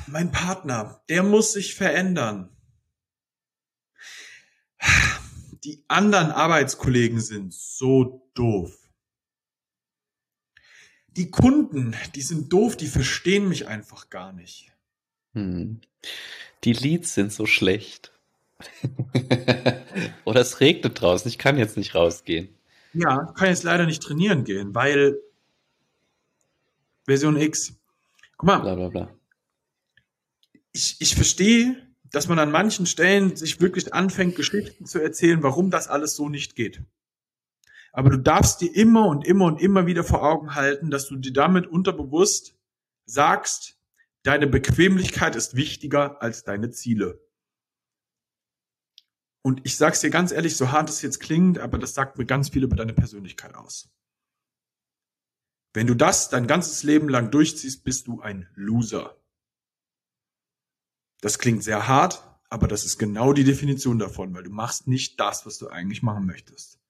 mein 0.06 0.32
Partner, 0.32 1.02
der 1.08 1.22
muss 1.22 1.52
sich 1.52 1.74
verändern. 1.74 2.50
Die 5.64 5.84
anderen 5.88 6.30
Arbeitskollegen 6.30 7.20
sind 7.20 7.54
so 7.54 8.30
doof 8.34 8.83
die 11.16 11.30
Kunden, 11.30 11.94
die 12.14 12.22
sind 12.22 12.52
doof, 12.52 12.76
die 12.76 12.86
verstehen 12.86 13.48
mich 13.48 13.68
einfach 13.68 14.10
gar 14.10 14.32
nicht. 14.32 14.72
Hm. 15.32 15.80
Die 16.64 16.72
Leads 16.72 17.14
sind 17.14 17.32
so 17.32 17.46
schlecht. 17.46 18.12
Oder 20.24 20.40
es 20.40 20.60
regnet 20.60 21.00
draußen, 21.00 21.28
ich 21.28 21.38
kann 21.38 21.58
jetzt 21.58 21.76
nicht 21.76 21.94
rausgehen. 21.94 22.48
Ja, 22.94 23.32
kann 23.36 23.48
jetzt 23.48 23.64
leider 23.64 23.86
nicht 23.86 24.02
trainieren 24.02 24.44
gehen, 24.44 24.74
weil 24.74 25.18
Version 27.06 27.36
X. 27.36 27.74
Guck 28.36 28.46
mal. 28.46 28.58
Bla, 28.60 28.74
bla, 28.74 28.88
bla. 28.88 29.14
Ich, 30.72 30.96
ich 31.00 31.14
verstehe, 31.14 31.76
dass 32.10 32.28
man 32.28 32.38
an 32.38 32.50
manchen 32.50 32.86
Stellen 32.86 33.36
sich 33.36 33.60
wirklich 33.60 33.92
anfängt, 33.92 34.36
Geschichten 34.36 34.86
zu 34.86 35.00
erzählen, 35.00 35.42
warum 35.42 35.70
das 35.70 35.88
alles 35.88 36.14
so 36.16 36.28
nicht 36.28 36.54
geht. 36.54 36.80
Aber 37.94 38.10
du 38.10 38.18
darfst 38.18 38.60
dir 38.60 38.74
immer 38.74 39.06
und 39.06 39.24
immer 39.24 39.44
und 39.44 39.60
immer 39.60 39.86
wieder 39.86 40.02
vor 40.02 40.24
Augen 40.24 40.56
halten, 40.56 40.90
dass 40.90 41.06
du 41.06 41.14
dir 41.14 41.32
damit 41.32 41.68
unterbewusst 41.68 42.58
sagst, 43.06 43.78
deine 44.24 44.48
Bequemlichkeit 44.48 45.36
ist 45.36 45.54
wichtiger 45.54 46.20
als 46.20 46.42
deine 46.42 46.70
Ziele. 46.70 47.24
Und 49.42 49.60
ich 49.64 49.76
sag's 49.76 50.00
dir 50.00 50.10
ganz 50.10 50.32
ehrlich, 50.32 50.56
so 50.56 50.72
hart 50.72 50.90
es 50.90 51.02
jetzt 51.02 51.20
klingt, 51.20 51.60
aber 51.60 51.78
das 51.78 51.94
sagt 51.94 52.18
mir 52.18 52.26
ganz 52.26 52.48
viel 52.48 52.64
über 52.64 52.74
deine 52.74 52.94
Persönlichkeit 52.94 53.54
aus. 53.54 53.88
Wenn 55.72 55.86
du 55.86 55.94
das 55.94 56.30
dein 56.30 56.48
ganzes 56.48 56.82
Leben 56.82 57.08
lang 57.08 57.30
durchziehst, 57.30 57.84
bist 57.84 58.08
du 58.08 58.20
ein 58.20 58.48
Loser. 58.54 59.16
Das 61.20 61.38
klingt 61.38 61.62
sehr 61.62 61.86
hart, 61.86 62.24
aber 62.48 62.66
das 62.66 62.84
ist 62.84 62.98
genau 62.98 63.32
die 63.32 63.44
Definition 63.44 64.00
davon, 64.00 64.34
weil 64.34 64.42
du 64.42 64.50
machst 64.50 64.88
nicht 64.88 65.20
das, 65.20 65.46
was 65.46 65.58
du 65.58 65.68
eigentlich 65.68 66.02
machen 66.02 66.26
möchtest. 66.26 66.80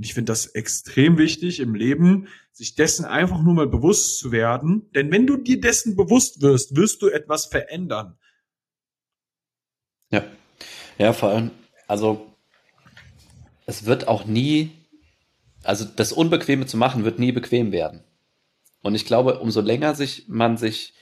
Und 0.00 0.06
ich 0.06 0.14
finde 0.14 0.32
das 0.32 0.46
extrem 0.46 1.18
wichtig 1.18 1.60
im 1.60 1.74
Leben, 1.74 2.28
sich 2.52 2.74
dessen 2.74 3.04
einfach 3.04 3.42
nur 3.42 3.52
mal 3.52 3.66
bewusst 3.66 4.18
zu 4.18 4.32
werden. 4.32 4.90
Denn 4.94 5.12
wenn 5.12 5.26
du 5.26 5.36
dir 5.36 5.60
dessen 5.60 5.94
bewusst 5.94 6.40
wirst, 6.40 6.74
wirst 6.74 7.02
du 7.02 7.08
etwas 7.08 7.44
verändern. 7.44 8.16
Ja. 10.10 10.24
Ja, 10.96 11.12
vor 11.12 11.28
allem, 11.28 11.50
also 11.86 12.34
es 13.66 13.84
wird 13.84 14.08
auch 14.08 14.24
nie, 14.24 14.70
also 15.64 15.84
das 15.84 16.12
Unbequeme 16.12 16.64
zu 16.64 16.78
machen, 16.78 17.04
wird 17.04 17.18
nie 17.18 17.32
bequem 17.32 17.70
werden. 17.70 18.02
Und 18.80 18.94
ich 18.94 19.04
glaube, 19.04 19.38
umso 19.38 19.60
länger 19.60 19.94
sich 19.94 20.28
man 20.28 20.56
sich 20.56 20.94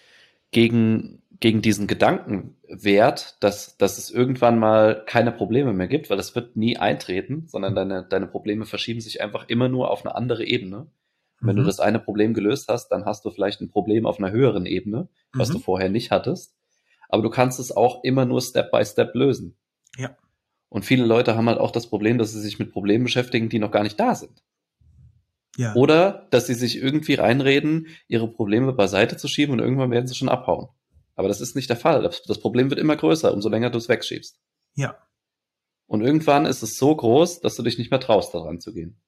gegen, 0.51 1.23
gegen 1.41 1.63
diesen 1.63 1.87
Gedanken 1.87 2.57
wehrt, 2.69 3.43
dass, 3.43 3.77
dass 3.77 3.99
es 3.99 4.11
irgendwann 4.11 4.59
mal 4.59 5.05
keine 5.07 5.31
Probleme 5.31 5.73
mehr 5.73 5.87
gibt, 5.87 6.11
weil 6.11 6.17
das 6.17 6.35
wird 6.35 6.57
nie 6.57 6.77
eintreten, 6.77 7.47
sondern 7.47 7.75
deine, 7.75 8.03
deine 8.03 8.27
Probleme 8.27 8.67
verschieben 8.67 9.01
sich 9.01 9.21
einfach 9.21 9.49
immer 9.49 9.69
nur 9.69 9.91
auf 9.91 10.05
eine 10.05 10.15
andere 10.17 10.45
Ebene. 10.45 10.89
Wenn 11.41 11.55
mhm. 11.55 11.61
du 11.61 11.67
das 11.67 11.79
eine 11.79 12.01
Problem 12.01 12.35
gelöst 12.35 12.69
hast, 12.69 12.89
dann 12.89 13.05
hast 13.05 13.25
du 13.25 13.31
vielleicht 13.31 13.61
ein 13.61 13.71
Problem 13.71 14.05
auf 14.05 14.19
einer 14.19 14.33
höheren 14.33 14.67
Ebene, 14.67 15.09
was 15.33 15.51
mhm. 15.51 15.55
du 15.55 15.59
vorher 15.61 15.89
nicht 15.89 16.11
hattest. 16.11 16.57
Aber 17.09 17.23
du 17.23 17.31
kannst 17.31 17.61
es 17.61 17.71
auch 17.71 18.03
immer 18.03 18.25
nur 18.25 18.41
Step 18.43 18.73
by 18.73 18.85
Step 18.85 19.15
lösen. 19.15 19.57
Ja. 19.97 20.17
Und 20.69 20.85
viele 20.85 21.07
Leute 21.07 21.37
haben 21.37 21.49
halt 21.49 21.59
auch 21.59 21.71
das 21.71 21.87
Problem, 21.87 22.19
dass 22.19 22.33
sie 22.33 22.41
sich 22.41 22.59
mit 22.59 22.73
Problemen 22.73 23.05
beschäftigen, 23.05 23.49
die 23.49 23.61
noch 23.61 23.71
gar 23.71 23.85
nicht 23.85 23.99
da 23.99 24.15
sind. 24.15 24.43
Ja. 25.57 25.75
Oder 25.75 26.27
dass 26.31 26.47
sie 26.47 26.55
sich 26.55 26.81
irgendwie 26.83 27.15
reinreden, 27.15 27.87
ihre 28.09 28.29
Probleme 28.29 28.73
beiseite 28.73 29.17
zu 29.17 29.29
schieben 29.29 29.55
und 29.55 29.61
irgendwann 29.61 29.91
werden 29.91 30.07
sie 30.07 30.15
schon 30.15 30.29
abhauen. 30.29 30.69
Aber 31.19 31.27
das 31.27 31.41
ist 31.41 31.57
nicht 31.57 31.69
der 31.69 31.77
Fall. 31.77 32.09
Das 32.29 32.39
Problem 32.39 32.71
wird 32.71 32.79
immer 32.79 32.95
größer, 32.95 33.35
umso 33.35 33.49
länger 33.49 33.71
du 33.71 33.79
es 33.79 33.89
wegschiebst. 33.89 34.39
Ja. 34.77 34.97
Und 35.89 36.01
irgendwann 36.01 36.47
ist 36.47 36.63
es 36.63 36.77
so 36.77 36.95
groß, 36.95 37.41
dass 37.41 37.57
du 37.57 37.65
dich 37.65 37.77
nicht 37.77 37.91
mehr 37.91 37.99
traust, 37.99 38.33
daran 38.35 38.61
zu 38.61 38.73
gehen. 38.73 39.01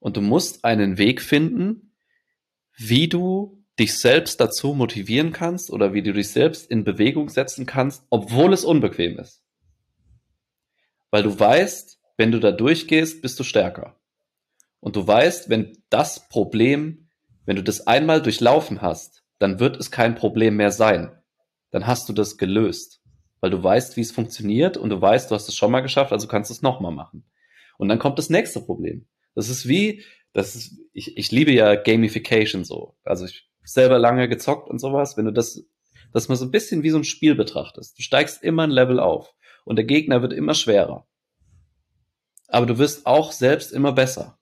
Und 0.00 0.16
du 0.16 0.20
musst 0.20 0.64
einen 0.64 0.98
Weg 0.98 1.22
finden, 1.22 1.94
wie 2.76 3.08
du 3.08 3.64
dich 3.78 3.96
selbst 3.96 4.40
dazu 4.40 4.74
motivieren 4.74 5.30
kannst 5.30 5.70
oder 5.70 5.94
wie 5.94 6.02
du 6.02 6.12
dich 6.12 6.30
selbst 6.30 6.68
in 6.68 6.82
Bewegung 6.82 7.28
setzen 7.28 7.64
kannst, 7.64 8.04
obwohl 8.10 8.52
es 8.52 8.64
unbequem 8.64 9.20
ist. 9.20 9.44
Weil 11.12 11.22
du 11.22 11.38
weißt, 11.38 12.00
wenn 12.16 12.32
du 12.32 12.40
da 12.40 12.50
durchgehst, 12.50 13.22
bist 13.22 13.38
du 13.38 13.44
stärker. 13.44 14.00
Und 14.80 14.96
du 14.96 15.06
weißt, 15.06 15.48
wenn 15.48 15.78
das 15.90 16.28
Problem, 16.28 17.08
wenn 17.44 17.54
du 17.54 17.62
das 17.62 17.86
einmal 17.86 18.20
durchlaufen 18.20 18.82
hast, 18.82 19.22
dann 19.38 19.60
wird 19.60 19.76
es 19.76 19.90
kein 19.90 20.14
Problem 20.14 20.56
mehr 20.56 20.70
sein. 20.70 21.12
Dann 21.70 21.86
hast 21.86 22.08
du 22.08 22.12
das 22.12 22.38
gelöst, 22.38 23.02
weil 23.40 23.50
du 23.50 23.62
weißt, 23.62 23.96
wie 23.96 24.00
es 24.00 24.12
funktioniert 24.12 24.76
und 24.76 24.90
du 24.90 25.00
weißt, 25.00 25.30
du 25.30 25.34
hast 25.34 25.48
es 25.48 25.56
schon 25.56 25.70
mal 25.70 25.80
geschafft, 25.80 26.12
also 26.12 26.28
kannst 26.28 26.50
du 26.50 26.54
es 26.54 26.62
nochmal 26.62 26.92
machen. 26.92 27.24
Und 27.76 27.88
dann 27.88 27.98
kommt 27.98 28.18
das 28.18 28.30
nächste 28.30 28.60
Problem. 28.60 29.06
Das 29.34 29.48
ist 29.48 29.68
wie, 29.68 30.04
das 30.32 30.56
ist, 30.56 30.78
ich, 30.92 31.16
ich 31.16 31.30
liebe 31.30 31.52
ja 31.52 31.76
Gamification 31.76 32.64
so. 32.64 32.96
Also 33.04 33.24
ich 33.24 33.48
selber 33.62 33.98
lange 33.98 34.28
gezockt 34.28 34.68
und 34.68 34.80
sowas. 34.80 35.16
Wenn 35.16 35.26
du 35.26 35.32
das, 35.32 35.64
das 36.12 36.28
mal 36.28 36.36
so 36.36 36.44
ein 36.44 36.50
bisschen 36.50 36.82
wie 36.82 36.90
so 36.90 36.98
ein 36.98 37.04
Spiel 37.04 37.34
betrachtest. 37.34 37.98
Du 37.98 38.02
steigst 38.02 38.42
immer 38.42 38.64
ein 38.64 38.70
Level 38.70 38.98
auf 38.98 39.34
und 39.64 39.76
der 39.76 39.84
Gegner 39.84 40.22
wird 40.22 40.32
immer 40.32 40.54
schwerer. 40.54 41.06
Aber 42.48 42.66
du 42.66 42.78
wirst 42.78 43.06
auch 43.06 43.32
selbst 43.32 43.72
immer 43.72 43.92
besser. 43.92 44.38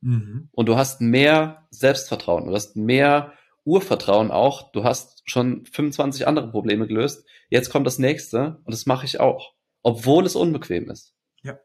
Mhm. 0.00 0.48
Und 0.52 0.66
du 0.66 0.76
hast 0.76 1.00
mehr 1.00 1.66
Selbstvertrauen, 1.70 2.46
du 2.46 2.54
hast 2.54 2.76
mehr 2.76 3.32
Urvertrauen 3.68 4.30
auch. 4.30 4.72
Du 4.72 4.84
hast 4.84 5.22
schon 5.30 5.66
25 5.66 6.26
andere 6.26 6.50
Probleme 6.50 6.86
gelöst. 6.86 7.26
Jetzt 7.50 7.70
kommt 7.70 7.86
das 7.86 7.98
nächste 7.98 8.60
und 8.64 8.72
das 8.72 8.86
mache 8.86 9.06
ich 9.06 9.20
auch, 9.20 9.54
obwohl 9.82 10.24
es 10.24 10.36
unbequem 10.36 10.90
ist. 10.90 11.14
Ja. 11.42 11.58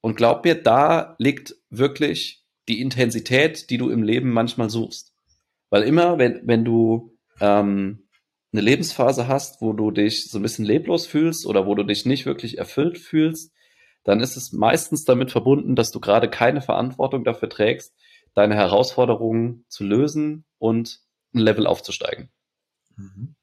Und 0.00 0.16
glaub 0.16 0.44
mir, 0.44 0.54
da 0.54 1.14
liegt 1.18 1.54
wirklich 1.70 2.44
die 2.68 2.80
Intensität, 2.80 3.68
die 3.70 3.78
du 3.78 3.90
im 3.90 4.02
Leben 4.02 4.30
manchmal 4.30 4.70
suchst. 4.70 5.12
Weil 5.70 5.82
immer, 5.82 6.18
wenn, 6.18 6.40
wenn 6.44 6.64
du 6.64 7.16
ähm, 7.40 8.08
eine 8.52 8.62
Lebensphase 8.62 9.28
hast, 9.28 9.60
wo 9.60 9.72
du 9.72 9.90
dich 9.90 10.30
so 10.30 10.38
ein 10.38 10.42
bisschen 10.42 10.64
leblos 10.64 11.06
fühlst 11.06 11.46
oder 11.46 11.66
wo 11.66 11.74
du 11.74 11.82
dich 11.82 12.06
nicht 12.06 12.24
wirklich 12.24 12.58
erfüllt 12.58 12.98
fühlst, 12.98 13.52
dann 14.04 14.20
ist 14.20 14.36
es 14.36 14.52
meistens 14.52 15.04
damit 15.04 15.30
verbunden, 15.30 15.74
dass 15.74 15.90
du 15.90 16.00
gerade 16.00 16.30
keine 16.30 16.60
Verantwortung 16.60 17.24
dafür 17.24 17.48
trägst, 17.48 17.94
deine 18.34 18.54
Herausforderungen 18.54 19.64
zu 19.68 19.84
lösen 19.84 20.44
und 20.58 21.03
ein 21.34 21.40
Level 21.40 21.66
aufzusteigen. 21.66 22.30
Mhm. 22.96 23.34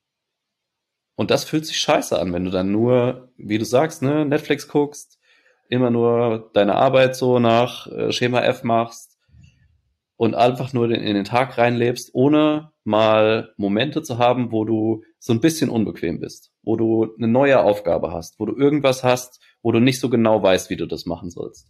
Und 1.16 1.30
das 1.30 1.44
fühlt 1.44 1.66
sich 1.66 1.80
scheiße 1.80 2.18
an, 2.18 2.34
wenn 2.34 2.46
du 2.46 2.52
dann 2.52 2.72
nur, 2.72 3.32
wie 3.38 3.58
du 3.58 3.66
sagst, 3.66 4.02
ne, 4.02 4.26
Netflix 4.26 4.68
guckst, 4.68 5.20
immer 5.70 5.90
nur 5.90 6.50
deine 6.54 6.76
Arbeit 6.76 7.16
so 7.16 7.40
nach 7.40 7.88
äh, 7.88 8.12
Schema 8.12 8.42
F 8.42 8.64
machst 8.64 9.18
und 10.18 10.36
einfach 10.36 10.74
nur 10.74 10.86
in, 10.86 11.02
in 11.02 11.16
den 11.16 11.24
Tag 11.24 11.58
reinlebst, 11.58 12.12
ohne 12.14 12.72
mal 12.84 13.54
Momente 13.58 14.02
zu 14.02 14.18
haben, 14.18 14.52
wo 14.52 14.66
du 14.66 15.04
so 15.20 15.34
ein 15.34 15.40
bisschen 15.40 15.70
unbequem 15.70 16.20
bist, 16.20 16.52
wo 16.64 16.76
du 16.76 17.14
eine 17.18 17.28
neue 17.28 17.62
Aufgabe 17.62 18.12
hast, 18.12 18.40
wo 18.40 18.46
du 18.46 18.56
irgendwas 18.56 19.04
hast, 19.04 19.40
wo 19.62 19.72
du 19.72 19.80
nicht 19.80 20.00
so 20.00 20.10
genau 20.10 20.42
weißt, 20.42 20.70
wie 20.70 20.76
du 20.76 20.88
das 20.88 21.06
machen 21.06 21.30
sollst. 21.30 21.68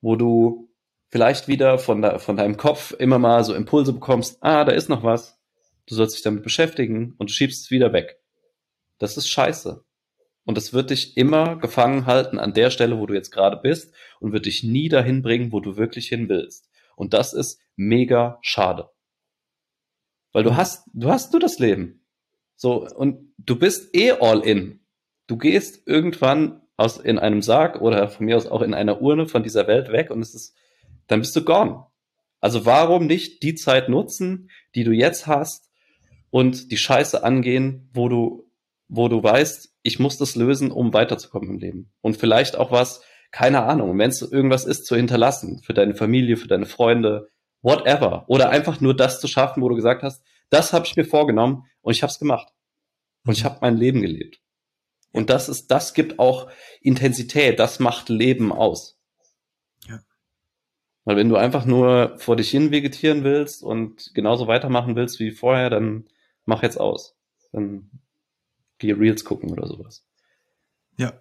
Wo 0.00 0.16
du 0.16 0.68
vielleicht 1.08 1.48
wieder 1.48 1.78
von, 1.78 2.02
de 2.02 2.18
von 2.18 2.36
deinem 2.36 2.56
Kopf 2.56 2.92
immer 2.98 3.18
mal 3.18 3.44
so 3.44 3.54
Impulse 3.54 3.92
bekommst, 3.92 4.38
ah, 4.42 4.64
da 4.64 4.72
ist 4.72 4.88
noch 4.88 5.02
was, 5.02 5.38
du 5.86 5.94
sollst 5.94 6.16
dich 6.16 6.22
damit 6.22 6.42
beschäftigen 6.42 7.14
und 7.18 7.30
du 7.30 7.34
schiebst 7.34 7.64
es 7.64 7.70
wieder 7.70 7.92
weg. 7.92 8.20
Das 8.98 9.16
ist 9.16 9.28
scheiße. 9.28 9.84
Und 10.44 10.56
das 10.56 10.72
wird 10.72 10.90
dich 10.90 11.16
immer 11.16 11.56
gefangen 11.56 12.06
halten 12.06 12.38
an 12.38 12.54
der 12.54 12.70
Stelle, 12.70 12.98
wo 12.98 13.06
du 13.06 13.14
jetzt 13.14 13.32
gerade 13.32 13.56
bist 13.56 13.92
und 14.20 14.32
wird 14.32 14.46
dich 14.46 14.62
nie 14.62 14.88
dahin 14.88 15.22
bringen, 15.22 15.50
wo 15.52 15.60
du 15.60 15.76
wirklich 15.76 16.08
hin 16.08 16.28
willst. 16.28 16.70
Und 16.94 17.14
das 17.14 17.32
ist 17.32 17.60
mega 17.74 18.38
schade. 18.42 18.88
Weil 20.32 20.44
du 20.44 20.56
hast, 20.56 20.88
du 20.92 21.10
hast 21.10 21.34
du 21.34 21.38
das 21.38 21.58
Leben. 21.58 22.06
So, 22.54 22.86
und 22.86 23.34
du 23.38 23.58
bist 23.58 23.94
eh 23.94 24.12
all 24.12 24.40
in. 24.40 24.80
Du 25.26 25.36
gehst 25.36 25.86
irgendwann 25.86 26.62
aus, 26.76 26.98
in 26.98 27.18
einem 27.18 27.42
Sarg 27.42 27.80
oder 27.80 28.08
von 28.08 28.26
mir 28.26 28.36
aus 28.36 28.46
auch 28.46 28.62
in 28.62 28.74
einer 28.74 29.00
Urne 29.02 29.26
von 29.26 29.42
dieser 29.42 29.66
Welt 29.66 29.90
weg 29.90 30.10
und 30.10 30.20
es 30.20 30.34
ist, 30.34 30.56
dann 31.06 31.20
bist 31.20 31.36
du 31.36 31.44
gone. 31.44 31.86
Also 32.40 32.66
warum 32.66 33.06
nicht 33.06 33.42
die 33.42 33.54
Zeit 33.54 33.88
nutzen, 33.88 34.50
die 34.74 34.84
du 34.84 34.92
jetzt 34.92 35.26
hast 35.26 35.70
und 36.30 36.70
die 36.70 36.76
Scheiße 36.76 37.24
angehen, 37.24 37.90
wo 37.92 38.08
du, 38.08 38.50
wo 38.88 39.08
du 39.08 39.22
weißt, 39.22 39.74
ich 39.82 39.98
muss 39.98 40.18
das 40.18 40.36
lösen, 40.36 40.70
um 40.70 40.92
weiterzukommen 40.92 41.50
im 41.50 41.58
Leben. 41.58 41.92
Und 42.00 42.16
vielleicht 42.16 42.56
auch 42.56 42.70
was, 42.70 43.02
keine 43.30 43.62
Ahnung, 43.64 43.98
wenn 43.98 44.10
es 44.10 44.22
irgendwas 44.22 44.64
ist, 44.64 44.86
zu 44.86 44.96
hinterlassen, 44.96 45.62
für 45.62 45.74
deine 45.74 45.94
Familie, 45.94 46.36
für 46.36 46.48
deine 46.48 46.66
Freunde, 46.66 47.30
whatever. 47.62 48.24
Oder 48.28 48.50
einfach 48.50 48.80
nur 48.80 48.94
das 48.94 49.20
zu 49.20 49.28
schaffen, 49.28 49.62
wo 49.62 49.68
du 49.68 49.74
gesagt 49.74 50.02
hast, 50.02 50.22
das 50.50 50.72
habe 50.72 50.86
ich 50.86 50.96
mir 50.96 51.04
vorgenommen 51.04 51.64
und 51.80 51.92
ich 51.92 52.02
habe 52.02 52.10
es 52.10 52.18
gemacht. 52.18 52.48
Und 53.24 53.36
ich 53.36 53.44
habe 53.44 53.58
mein 53.60 53.76
Leben 53.76 54.02
gelebt. 54.02 54.40
Und 55.12 55.30
das 55.30 55.48
ist, 55.48 55.68
das 55.70 55.94
gibt 55.94 56.18
auch 56.18 56.50
Intensität, 56.80 57.58
das 57.58 57.80
macht 57.80 58.08
Leben 58.08 58.52
aus. 58.52 58.95
Weil 61.06 61.16
wenn 61.16 61.28
du 61.28 61.36
einfach 61.36 61.64
nur 61.64 62.18
vor 62.18 62.34
dich 62.34 62.50
hin 62.50 62.72
vegetieren 62.72 63.22
willst 63.22 63.62
und 63.62 64.12
genauso 64.12 64.48
weitermachen 64.48 64.96
willst 64.96 65.20
wie 65.20 65.30
vorher, 65.30 65.70
dann 65.70 66.08
mach 66.44 66.64
jetzt 66.64 66.80
aus. 66.80 67.16
Dann 67.52 67.88
geh 68.78 68.92
Reels 68.92 69.24
gucken 69.24 69.52
oder 69.52 69.68
sowas. 69.68 70.04
Ja. 70.96 71.12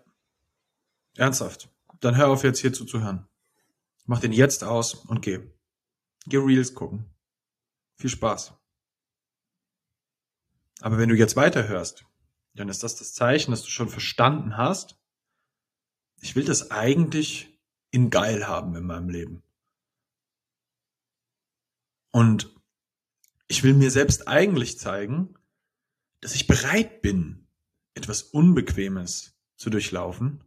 Ernsthaft. 1.16 1.70
Dann 2.00 2.18
hör 2.18 2.30
auf 2.30 2.44
jetzt 2.44 2.62
hier 2.62 2.74
zuzuhören. 2.74 3.28
Mach 4.08 4.20
den 4.20 4.32
jetzt 4.32 4.64
aus 4.64 4.96
und 4.96 5.22
geh. 5.22 5.40
Geh 6.26 6.38
Reels 6.38 6.74
gucken. 6.74 7.06
Viel 7.96 8.10
Spaß. 8.10 8.54
Aber 10.82 10.98
wenn 10.98 11.10
du 11.10 11.16
jetzt 11.16 11.36
weiterhörst, 11.36 12.06
dann 12.56 12.70
ist 12.70 12.82
das 12.82 12.96
das 12.96 13.14
Zeichen, 13.14 13.52
dass 13.52 13.62
du 13.62 13.70
schon 13.70 13.90
verstanden 13.90 14.58
hast, 14.58 14.98
ich 16.22 16.36
will 16.36 16.46
das 16.46 16.72
eigentlich 16.72 17.60
in 17.92 18.10
geil 18.10 18.48
haben 18.48 18.76
in 18.76 18.86
meinem 18.88 19.10
Leben. 19.10 19.45
Und 22.16 22.56
ich 23.50 23.64
will 23.64 23.74
mir 23.74 23.92
selbst 23.92 24.30
eigentlich 24.30 24.80
zeigen, 24.80 25.34
dass 26.22 26.34
ich 26.34 26.48
bereit 26.48 27.02
bin, 27.02 27.50
etwas 27.94 28.22
Unbequemes 28.22 29.38
zu 29.58 29.70
durchlaufen, 29.70 30.42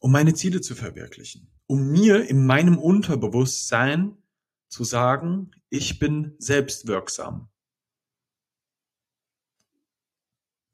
um 0.00 0.10
meine 0.10 0.34
Ziele 0.34 0.60
zu 0.60 0.74
verwirklichen, 0.74 1.52
um 1.68 1.92
mir 1.92 2.28
in 2.28 2.44
meinem 2.44 2.78
Unterbewusstsein 2.78 4.20
zu 4.66 4.82
sagen, 4.82 5.52
ich 5.68 6.00
bin 6.00 6.34
selbstwirksam. 6.40 7.48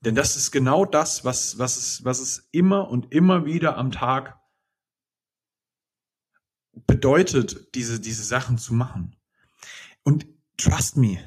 Denn 0.01 0.15
das 0.15 0.37
ist 0.37 0.53
genau 0.53 0.87
das, 0.87 1.27
was, 1.27 1.59
was, 1.59 1.77
es, 1.77 2.05
was 2.07 2.21
es 2.21 2.49
immer 2.51 2.89
und 2.89 3.13
immer 3.13 3.45
wieder 3.45 3.77
am 3.77 3.93
Tag 3.93 4.41
bedeutet, 6.73 7.75
diese, 7.75 8.01
diese 8.01 8.25
Sachen 8.25 8.57
zu 8.57 8.73
machen. 8.73 9.15
Und 10.05 10.27
trust 10.57 10.97
me, 10.97 11.19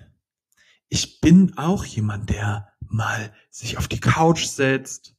ich 0.87 1.19
bin 1.19 1.57
auch 1.57 1.83
jemand, 1.83 2.29
der 2.29 2.71
mal 2.79 3.33
sich 3.49 3.77
auf 3.77 3.87
die 3.87 3.99
Couch 3.99 4.45
setzt, 4.45 5.15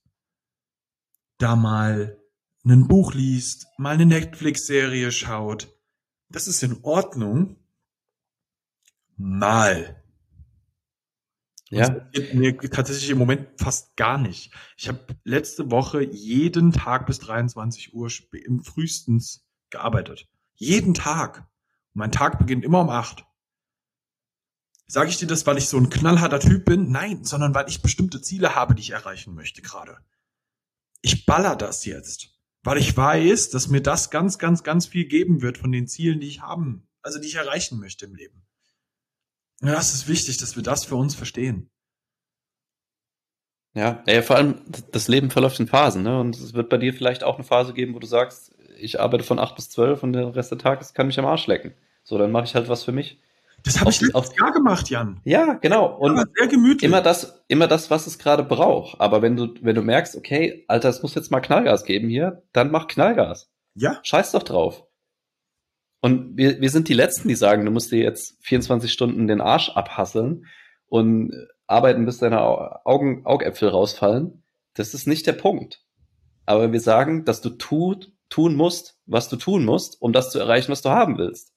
da 1.37 1.57
mal 1.57 2.19
ein 2.65 2.89
Buch 2.89 3.15
liest, 3.15 3.67
mal 3.79 3.95
eine 3.95 4.07
Netflix-Serie 4.07 5.13
schaut, 5.13 5.75
Das 6.31 6.47
ist 6.47 6.63
in 6.63 6.79
Ordnung. 6.83 7.57
Mal. 9.17 10.03
Ja. 11.71 12.07
Mir 12.33 12.59
tatsächlich 12.59 13.11
im 13.11 13.19
Moment 13.19 13.49
fast 13.57 13.97
gar 13.97 14.19
nicht. 14.19 14.53
Ich 14.77 14.89
habe 14.89 15.17
letzte 15.25 15.71
Woche 15.71 16.03
jeden 16.03 16.73
Tag 16.73 17.07
bis 17.07 17.19
23 17.19 17.95
Uhr 17.95 18.11
im 18.45 18.63
frühestens 18.63 19.47
gearbeitet. 19.71 20.29
Jeden 20.55 20.95
Tag. 20.95 21.47
mein 21.95 22.13
Tag 22.13 22.39
beginnt 22.39 22.65
immer 22.65 22.81
um 22.83 22.91
acht. 22.91 23.28
Sage 24.91 25.11
ich 25.11 25.19
dir 25.19 25.27
das, 25.27 25.47
weil 25.47 25.59
ich 25.59 25.69
so 25.69 25.77
ein 25.77 25.91
knallharter 25.91 26.41
Typ 26.41 26.65
bin? 26.65 26.91
Nein, 26.91 27.23
sondern 27.23 27.55
weil 27.55 27.69
ich 27.69 27.83
bestimmte 27.83 28.23
Ziele 28.23 28.55
habe, 28.55 28.75
die 28.75 28.81
ich 28.81 28.91
erreichen 28.91 29.35
möchte 29.35 29.61
gerade. 29.61 29.99
Ich 31.03 31.27
baller 31.27 31.57
das 31.57 31.85
jetzt, 31.85 32.31
weil 32.63 32.79
ich 32.79 32.97
weiß, 32.97 33.51
dass 33.51 33.69
mir 33.69 33.83
das 33.83 34.11
ganz, 34.11 34.39
ganz, 34.39 34.63
ganz 34.63 34.87
viel 34.87 35.05
geben 35.05 35.43
wird 35.43 35.59
von 35.59 35.73
den 35.73 35.87
Zielen, 35.87 36.21
die 36.21 36.29
ich 36.29 36.41
haben, 36.41 36.89
also 37.03 37.21
die 37.21 37.29
ich 37.29 37.35
erreichen 37.35 37.79
möchte 37.79 38.07
im 38.07 38.15
Leben. 38.15 38.47
Ja, 39.61 39.79
es 39.79 39.93
ist 39.93 40.09
wichtig, 40.09 40.39
dass 40.39 40.57
wir 40.57 40.63
das 40.63 40.87
für 40.87 40.97
uns 40.97 41.15
verstehen. 41.15 41.71
Ja, 43.75 44.03
ja, 44.07 44.23
vor 44.23 44.37
allem 44.37 44.63
das 44.91 45.09
Leben 45.09 45.31
verläuft 45.31 45.61
in 45.61 45.69
Phasen, 45.69 46.03
ne? 46.03 46.19
Und 46.19 46.35
es 46.35 46.55
wird 46.55 46.71
bei 46.71 46.79
dir 46.79 46.95
vielleicht 46.95 47.23
auch 47.23 47.35
eine 47.35 47.45
Phase 47.45 47.75
geben, 47.75 47.95
wo 47.95 47.99
du 47.99 48.07
sagst, 48.07 48.55
ich 48.79 49.01
arbeite 49.01 49.23
von 49.23 49.39
8 49.39 49.55
bis 49.55 49.69
12 49.71 50.03
und 50.03 50.15
der 50.15 50.35
Rest 50.35 50.51
des 50.51 50.59
Tages 50.59 50.95
kann 50.95 51.09
mich 51.09 51.19
am 51.19 51.27
Arsch 51.27 51.47
lecken. 51.47 51.75
So, 52.03 52.17
dann 52.17 52.33
mache 52.33 52.45
ich 52.45 52.55
halt 52.55 52.69
was 52.69 52.85
für 52.85 52.93
mich. 52.93 53.21
Das 53.65 53.81
habe 53.81 53.91
ich 53.91 54.01
letztes 54.01 54.37
Jahr 54.39 54.53
gemacht, 54.53 54.89
Jan. 54.89 55.21
Ja, 55.25 55.55
genau. 55.55 55.97
Und 55.97 56.17
sehr 56.37 56.47
gemütlich. 56.47 56.85
immer 56.85 57.03
das, 57.03 57.43
immer 57.49 57.67
das, 57.67 57.91
was 57.91 58.07
es 58.07 58.19
gerade 58.19 58.45
braucht. 58.45 59.01
Aber 59.01 59.21
wenn 59.21 59.37
du, 59.37 59.49
wenn 59.61 59.75
du 59.75 59.83
merkst, 59.83 60.17
okay, 60.17 60.65
Alter, 60.69 60.89
es 60.89 61.03
muss 61.03 61.15
jetzt 61.15 61.31
mal 61.31 61.41
Knallgas 61.41 61.85
geben 61.85 62.09
hier, 62.09 62.43
dann 62.53 62.71
mach 62.71 62.87
Knallgas. 62.87 63.51
Ja. 63.75 63.99
Scheiß 64.03 64.33
doch 64.33 64.43
drauf. 64.43 64.85
Und 66.01 66.37
wir, 66.37 66.61
wir 66.61 66.71
sind 66.71 66.89
die 66.89 66.95
Letzten, 66.95 67.29
die 67.29 67.35
sagen, 67.35 67.65
du 67.65 67.71
musst 67.71 67.91
dir 67.91 68.03
jetzt 68.03 68.37
24 68.43 68.93
Stunden 68.93 69.27
den 69.27 69.41
Arsch 69.41 69.71
abhasseln 69.71 70.47
und 70.87 71.33
arbeiten, 71.67 72.07
bis 72.07 72.19
deine 72.19 72.41
Augen, 72.87 73.27
Augäpfel 73.27 73.69
rausfallen. 73.69 74.45
Das 74.75 74.95
ist 74.95 75.07
nicht 75.07 75.27
der 75.27 75.33
Punkt. 75.33 75.85
Aber 76.47 76.73
wir 76.73 76.81
sagen, 76.81 77.25
dass 77.25 77.41
du 77.41 77.51
tut, 77.51 78.13
tun 78.31 78.55
musst, 78.55 78.99
was 79.07 79.29
du 79.29 79.37
tun 79.37 79.65
musst, 79.65 80.01
um 80.01 80.13
das 80.13 80.31
zu 80.31 80.39
erreichen, 80.39 80.71
was 80.71 80.83
du 80.83 80.91
haben 80.91 81.19
willst. 81.19 81.53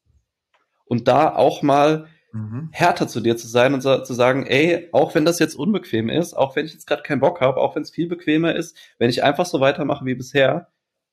Und 0.92 1.08
da 1.08 1.34
auch 1.36 1.62
mal 1.62 2.08
mhm. 2.34 2.70
härter 2.72 3.08
zu 3.08 3.22
dir 3.22 3.38
zu 3.38 3.48
sein 3.48 3.74
und 3.74 3.82
so, 3.82 4.04
zu 4.04 4.14
sagen, 4.14 4.46
ey, 4.46 4.90
auch 4.92 5.16
wenn 5.16 5.26
das 5.26 5.40
jetzt 5.40 5.56
unbequem 5.56 6.10
ist, 6.10 6.34
auch 6.34 6.56
wenn 6.56 6.66
ich 6.66 6.74
jetzt 6.74 6.88
gerade 6.88 7.04
keinen 7.04 7.22
Bock 7.22 7.42
habe, 7.42 7.62
auch 7.62 7.76
wenn 7.76 7.84
es 7.84 7.92
viel 7.92 8.08
bequemer 8.08 8.56
ist, 8.56 8.76
wenn 8.98 9.10
ich 9.10 9.24
einfach 9.24 9.46
so 9.46 9.60
weitermache 9.60 10.06
wie 10.06 10.16
bisher, 10.16 10.68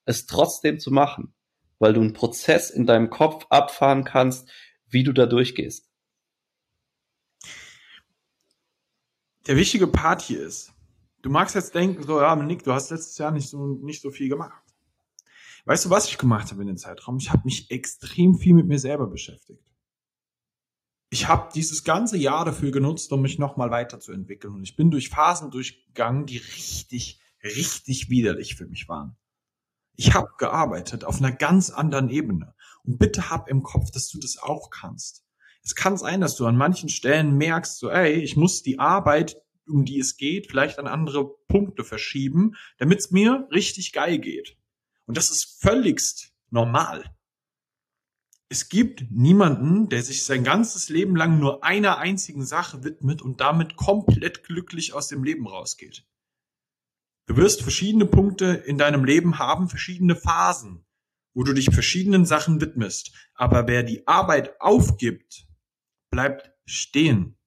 es 0.04 0.26
trotzdem 0.26 0.78
zu 0.78 0.90
machen 0.90 1.32
weil 1.78 1.92
du 1.92 2.00
einen 2.00 2.12
Prozess 2.12 2.70
in 2.70 2.86
deinem 2.86 3.10
Kopf 3.10 3.46
abfahren 3.50 4.04
kannst, 4.04 4.48
wie 4.88 5.04
du 5.04 5.12
da 5.12 5.26
durchgehst. 5.26 5.88
Der 9.46 9.56
wichtige 9.56 9.86
Part 9.86 10.20
hier 10.20 10.42
ist, 10.42 10.72
du 11.22 11.30
magst 11.30 11.54
jetzt 11.54 11.74
denken, 11.74 12.02
so, 12.02 12.20
ja, 12.20 12.36
Nick, 12.36 12.64
du 12.64 12.72
hast 12.72 12.90
letztes 12.90 13.16
Jahr 13.18 13.30
nicht 13.30 13.48
so, 13.48 13.66
nicht 13.66 14.02
so 14.02 14.10
viel 14.10 14.28
gemacht. 14.28 14.62
Weißt 15.68 15.84
du, 15.84 15.90
was 15.90 16.08
ich 16.08 16.16
gemacht 16.16 16.50
habe 16.50 16.62
in 16.62 16.68
dem 16.68 16.78
Zeitraum? 16.78 17.18
Ich 17.18 17.30
habe 17.30 17.42
mich 17.44 17.70
extrem 17.70 18.38
viel 18.38 18.54
mit 18.54 18.66
mir 18.66 18.78
selber 18.78 19.06
beschäftigt. 19.06 19.70
Ich 21.10 21.28
habe 21.28 21.50
dieses 21.54 21.84
ganze 21.84 22.16
Jahr 22.16 22.46
dafür 22.46 22.70
genutzt, 22.70 23.12
um 23.12 23.20
mich 23.20 23.38
nochmal 23.38 23.70
weiterzuentwickeln. 23.70 24.54
Und 24.54 24.62
ich 24.62 24.76
bin 24.76 24.90
durch 24.90 25.10
Phasen 25.10 25.50
durchgegangen, 25.50 26.24
die 26.24 26.38
richtig, 26.38 27.20
richtig 27.44 28.08
widerlich 28.08 28.54
für 28.54 28.66
mich 28.66 28.88
waren. 28.88 29.18
Ich 29.94 30.14
habe 30.14 30.30
gearbeitet 30.38 31.04
auf 31.04 31.18
einer 31.18 31.32
ganz 31.32 31.68
anderen 31.68 32.08
Ebene. 32.08 32.54
Und 32.84 32.98
bitte 32.98 33.28
hab 33.28 33.50
im 33.50 33.62
Kopf, 33.62 33.90
dass 33.90 34.08
du 34.08 34.18
das 34.18 34.38
auch 34.38 34.70
kannst. 34.70 35.26
Es 35.62 35.74
kann 35.74 35.98
sein, 35.98 36.22
dass 36.22 36.36
du 36.36 36.46
an 36.46 36.56
manchen 36.56 36.88
Stellen 36.88 37.36
merkst, 37.36 37.78
so, 37.78 37.90
ey, 37.90 38.14
ich 38.14 38.38
muss 38.38 38.62
die 38.62 38.78
Arbeit, 38.78 39.36
um 39.66 39.84
die 39.84 39.98
es 39.98 40.16
geht, 40.16 40.46
vielleicht 40.46 40.78
an 40.78 40.86
andere 40.86 41.28
Punkte 41.46 41.84
verschieben, 41.84 42.54
damit 42.78 43.00
es 43.00 43.10
mir 43.10 43.46
richtig 43.52 43.92
geil 43.92 44.18
geht. 44.18 44.57
Und 45.08 45.16
das 45.16 45.30
ist 45.30 45.56
völligst 45.60 46.34
normal. 46.50 47.16
Es 48.50 48.68
gibt 48.68 49.10
niemanden, 49.10 49.88
der 49.88 50.02
sich 50.02 50.24
sein 50.24 50.44
ganzes 50.44 50.90
Leben 50.90 51.16
lang 51.16 51.38
nur 51.38 51.64
einer 51.64 51.96
einzigen 51.96 52.44
Sache 52.44 52.84
widmet 52.84 53.22
und 53.22 53.40
damit 53.40 53.76
komplett 53.76 54.44
glücklich 54.44 54.92
aus 54.92 55.08
dem 55.08 55.24
Leben 55.24 55.46
rausgeht. 55.46 56.06
Du 57.26 57.36
wirst 57.36 57.62
verschiedene 57.62 58.04
Punkte 58.04 58.46
in 58.66 58.76
deinem 58.76 59.04
Leben 59.04 59.38
haben, 59.38 59.68
verschiedene 59.68 60.14
Phasen, 60.14 60.86
wo 61.34 61.42
du 61.42 61.54
dich 61.54 61.70
verschiedenen 61.72 62.26
Sachen 62.26 62.60
widmest. 62.60 63.14
Aber 63.34 63.66
wer 63.66 63.82
die 63.82 64.06
Arbeit 64.06 64.60
aufgibt, 64.60 65.46
bleibt 66.10 66.52
stehen. 66.66 67.38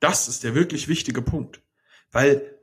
Das 0.00 0.28
ist 0.28 0.44
der 0.44 0.54
wirklich 0.54 0.86
wichtige 0.86 1.22
Punkt. 1.22 1.62
Weil 2.10 2.53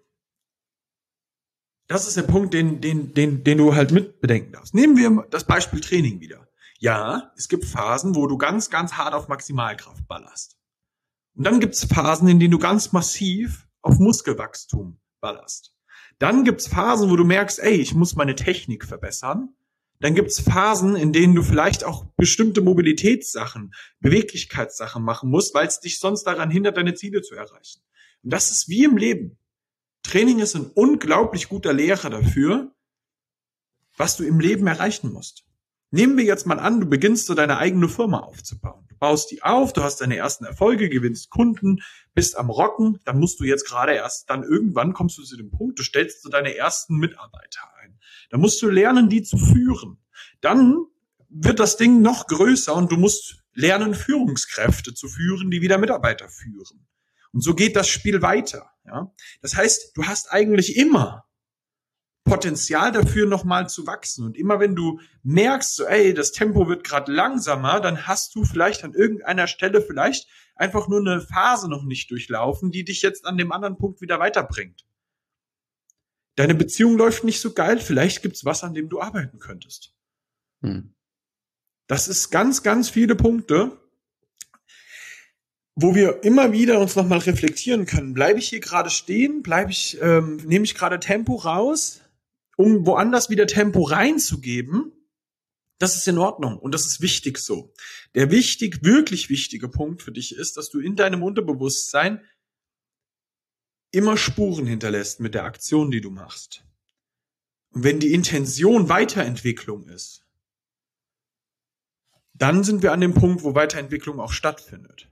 das 1.91 2.07
ist 2.07 2.17
der 2.17 2.23
Punkt, 2.23 2.53
den, 2.53 2.81
den, 2.81 3.13
den, 3.13 3.43
den 3.43 3.57
du 3.57 3.75
halt 3.75 3.91
mit 3.91 4.21
bedenken 4.21 4.53
darfst. 4.53 4.73
Nehmen 4.73 4.97
wir 4.97 5.27
das 5.29 5.45
Beispiel 5.45 5.81
Training 5.81 6.19
wieder. 6.19 6.47
Ja, 6.79 7.31
es 7.35 7.47
gibt 7.47 7.65
Phasen, 7.65 8.15
wo 8.15 8.27
du 8.27 8.37
ganz, 8.37 8.69
ganz 8.69 8.93
hart 8.93 9.13
auf 9.13 9.27
Maximalkraft 9.27 10.07
ballerst. 10.07 10.57
Und 11.35 11.45
dann 11.45 11.59
gibt 11.59 11.75
es 11.75 11.85
Phasen, 11.85 12.27
in 12.27 12.39
denen 12.39 12.51
du 12.51 12.59
ganz 12.59 12.91
massiv 12.91 13.67
auf 13.81 13.99
Muskelwachstum 13.99 14.99
ballerst. 15.19 15.75
Dann 16.17 16.43
gibt's 16.43 16.67
Phasen, 16.67 17.09
wo 17.09 17.15
du 17.15 17.23
merkst, 17.23 17.59
ey, 17.59 17.75
ich 17.75 17.93
muss 17.93 18.15
meine 18.15 18.35
Technik 18.35 18.85
verbessern. 18.85 19.55
Dann 19.99 20.15
gibt's 20.15 20.39
Phasen, 20.39 20.95
in 20.95 21.13
denen 21.13 21.35
du 21.35 21.43
vielleicht 21.43 21.83
auch 21.83 22.05
bestimmte 22.15 22.61
Mobilitätssachen, 22.61 23.73
Beweglichkeitssachen 23.99 25.03
machen 25.03 25.29
musst, 25.29 25.53
weil 25.53 25.67
es 25.67 25.79
dich 25.79 25.99
sonst 25.99 26.23
daran 26.23 26.49
hindert, 26.49 26.77
deine 26.77 26.95
Ziele 26.95 27.21
zu 27.21 27.35
erreichen. 27.35 27.81
Und 28.23 28.33
das 28.33 28.49
ist 28.49 28.69
wie 28.69 28.83
im 28.83 28.97
Leben. 28.97 29.37
Training 30.03 30.39
ist 30.39 30.55
ein 30.55 30.71
unglaublich 30.73 31.49
guter 31.49 31.73
Lehrer 31.73 32.09
dafür, 32.09 32.73
was 33.97 34.17
du 34.17 34.23
im 34.23 34.39
Leben 34.39 34.67
erreichen 34.67 35.11
musst. 35.11 35.45
Nehmen 35.91 36.17
wir 36.17 36.23
jetzt 36.23 36.47
mal 36.47 36.59
an, 36.59 36.79
du 36.79 36.85
beginnst 36.85 37.25
so 37.25 37.33
deine 37.33 37.57
eigene 37.57 37.89
Firma 37.89 38.19
aufzubauen. 38.19 38.85
Du 38.87 38.95
baust 38.95 39.29
die 39.29 39.43
auf, 39.43 39.73
du 39.73 39.83
hast 39.83 39.99
deine 39.99 40.15
ersten 40.15 40.45
Erfolge, 40.45 40.89
gewinnst 40.89 41.29
Kunden, 41.29 41.81
bist 42.13 42.37
am 42.37 42.49
Rocken, 42.49 43.01
dann 43.03 43.19
musst 43.19 43.41
du 43.41 43.43
jetzt 43.43 43.67
gerade 43.67 43.93
erst, 43.93 44.29
dann 44.29 44.43
irgendwann 44.43 44.93
kommst 44.93 45.17
du 45.17 45.23
zu 45.23 45.35
dem 45.35 45.51
Punkt, 45.51 45.77
du 45.79 45.83
stellst 45.83 46.23
so 46.23 46.29
deine 46.29 46.55
ersten 46.55 46.95
Mitarbeiter 46.95 47.61
ein. 47.81 47.99
Dann 48.29 48.39
musst 48.39 48.61
du 48.61 48.69
lernen, 48.69 49.09
die 49.09 49.23
zu 49.23 49.37
führen. 49.37 49.97
Dann 50.39 50.85
wird 51.27 51.59
das 51.59 51.75
Ding 51.75 52.01
noch 52.01 52.27
größer 52.27 52.73
und 52.73 52.89
du 52.91 52.95
musst 52.95 53.43
lernen, 53.53 53.93
Führungskräfte 53.93 54.93
zu 54.93 55.09
führen, 55.09 55.51
die 55.51 55.61
wieder 55.61 55.77
Mitarbeiter 55.77 56.29
führen. 56.29 56.87
Und 57.33 57.41
so 57.41 57.53
geht 57.53 57.75
das 57.75 57.89
Spiel 57.89 58.21
weiter. 58.21 58.70
Ja? 58.85 59.13
Das 59.41 59.55
heißt, 59.55 59.95
du 59.95 60.05
hast 60.05 60.31
eigentlich 60.31 60.77
immer 60.77 61.25
Potenzial 62.23 62.91
dafür 62.91 63.27
nochmal 63.27 63.67
zu 63.67 63.87
wachsen. 63.87 64.25
Und 64.25 64.37
immer 64.37 64.59
wenn 64.59 64.75
du 64.75 64.99
merkst, 65.23 65.75
so, 65.75 65.85
ey, 65.85 66.13
das 66.13 66.31
Tempo 66.31 66.67
wird 66.67 66.83
gerade 66.83 67.11
langsamer, 67.11 67.79
dann 67.79 68.07
hast 68.07 68.35
du 68.35 68.45
vielleicht 68.45 68.83
an 68.83 68.93
irgendeiner 68.93 69.47
Stelle 69.47 69.81
vielleicht 69.81 70.27
einfach 70.55 70.87
nur 70.87 70.99
eine 70.99 71.21
Phase 71.21 71.69
noch 71.69 71.83
nicht 71.83 72.11
durchlaufen, 72.11 72.71
die 72.71 72.83
dich 72.83 73.01
jetzt 73.01 73.25
an 73.25 73.37
dem 73.37 73.51
anderen 73.51 73.77
Punkt 73.77 74.01
wieder 74.01 74.19
weiterbringt. 74.19 74.85
Deine 76.35 76.55
Beziehung 76.55 76.97
läuft 76.97 77.23
nicht 77.23 77.41
so 77.41 77.53
geil, 77.53 77.79
vielleicht 77.79 78.21
gibt's 78.21 78.45
was, 78.45 78.63
an 78.63 78.73
dem 78.73 78.87
du 78.87 79.01
arbeiten 79.01 79.39
könntest. 79.39 79.95
Hm. 80.61 80.93
Das 81.87 82.07
ist 82.07 82.29
ganz, 82.29 82.63
ganz 82.63 82.89
viele 82.89 83.15
Punkte, 83.15 83.80
wo 85.81 85.95
wir 85.95 86.23
immer 86.23 86.51
wieder 86.51 86.79
uns 86.79 86.95
nochmal 86.95 87.19
reflektieren 87.19 87.85
können. 87.85 88.13
Bleibe 88.13 88.39
ich 88.39 88.49
hier 88.49 88.59
gerade 88.59 88.89
stehen? 88.89 89.41
Bleibe 89.41 89.71
ich, 89.71 89.97
ähm, 90.01 90.37
nehme 90.45 90.65
ich 90.65 90.75
gerade 90.75 90.99
Tempo 90.99 91.35
raus? 91.35 92.01
um 92.61 92.85
woanders 92.85 93.29
wieder 93.29 93.47
Tempo 93.47 93.81
reinzugeben, 93.83 94.91
das 95.79 95.95
ist 95.95 96.07
in 96.07 96.19
Ordnung 96.19 96.59
und 96.59 96.73
das 96.73 96.85
ist 96.85 97.01
wichtig 97.01 97.39
so. 97.39 97.73
Der 98.13 98.29
wichtig, 98.29 98.83
wirklich 98.83 99.29
wichtige 99.29 99.67
Punkt 99.67 100.03
für 100.03 100.11
dich 100.11 100.35
ist, 100.35 100.57
dass 100.57 100.69
du 100.69 100.79
in 100.79 100.95
deinem 100.95 101.23
Unterbewusstsein 101.23 102.21
immer 103.91 104.15
Spuren 104.15 104.67
hinterlässt 104.67 105.19
mit 105.19 105.33
der 105.33 105.43
Aktion, 105.43 105.89
die 105.89 106.01
du 106.01 106.11
machst. 106.11 106.63
Und 107.71 107.83
wenn 107.83 107.99
die 107.99 108.13
Intention 108.13 108.89
Weiterentwicklung 108.89 109.87
ist, 109.89 110.23
dann 112.33 112.63
sind 112.63 112.83
wir 112.83 112.91
an 112.91 113.01
dem 113.01 113.13
Punkt, 113.13 113.43
wo 113.43 113.55
Weiterentwicklung 113.55 114.19
auch 114.19 114.33
stattfindet. 114.33 115.10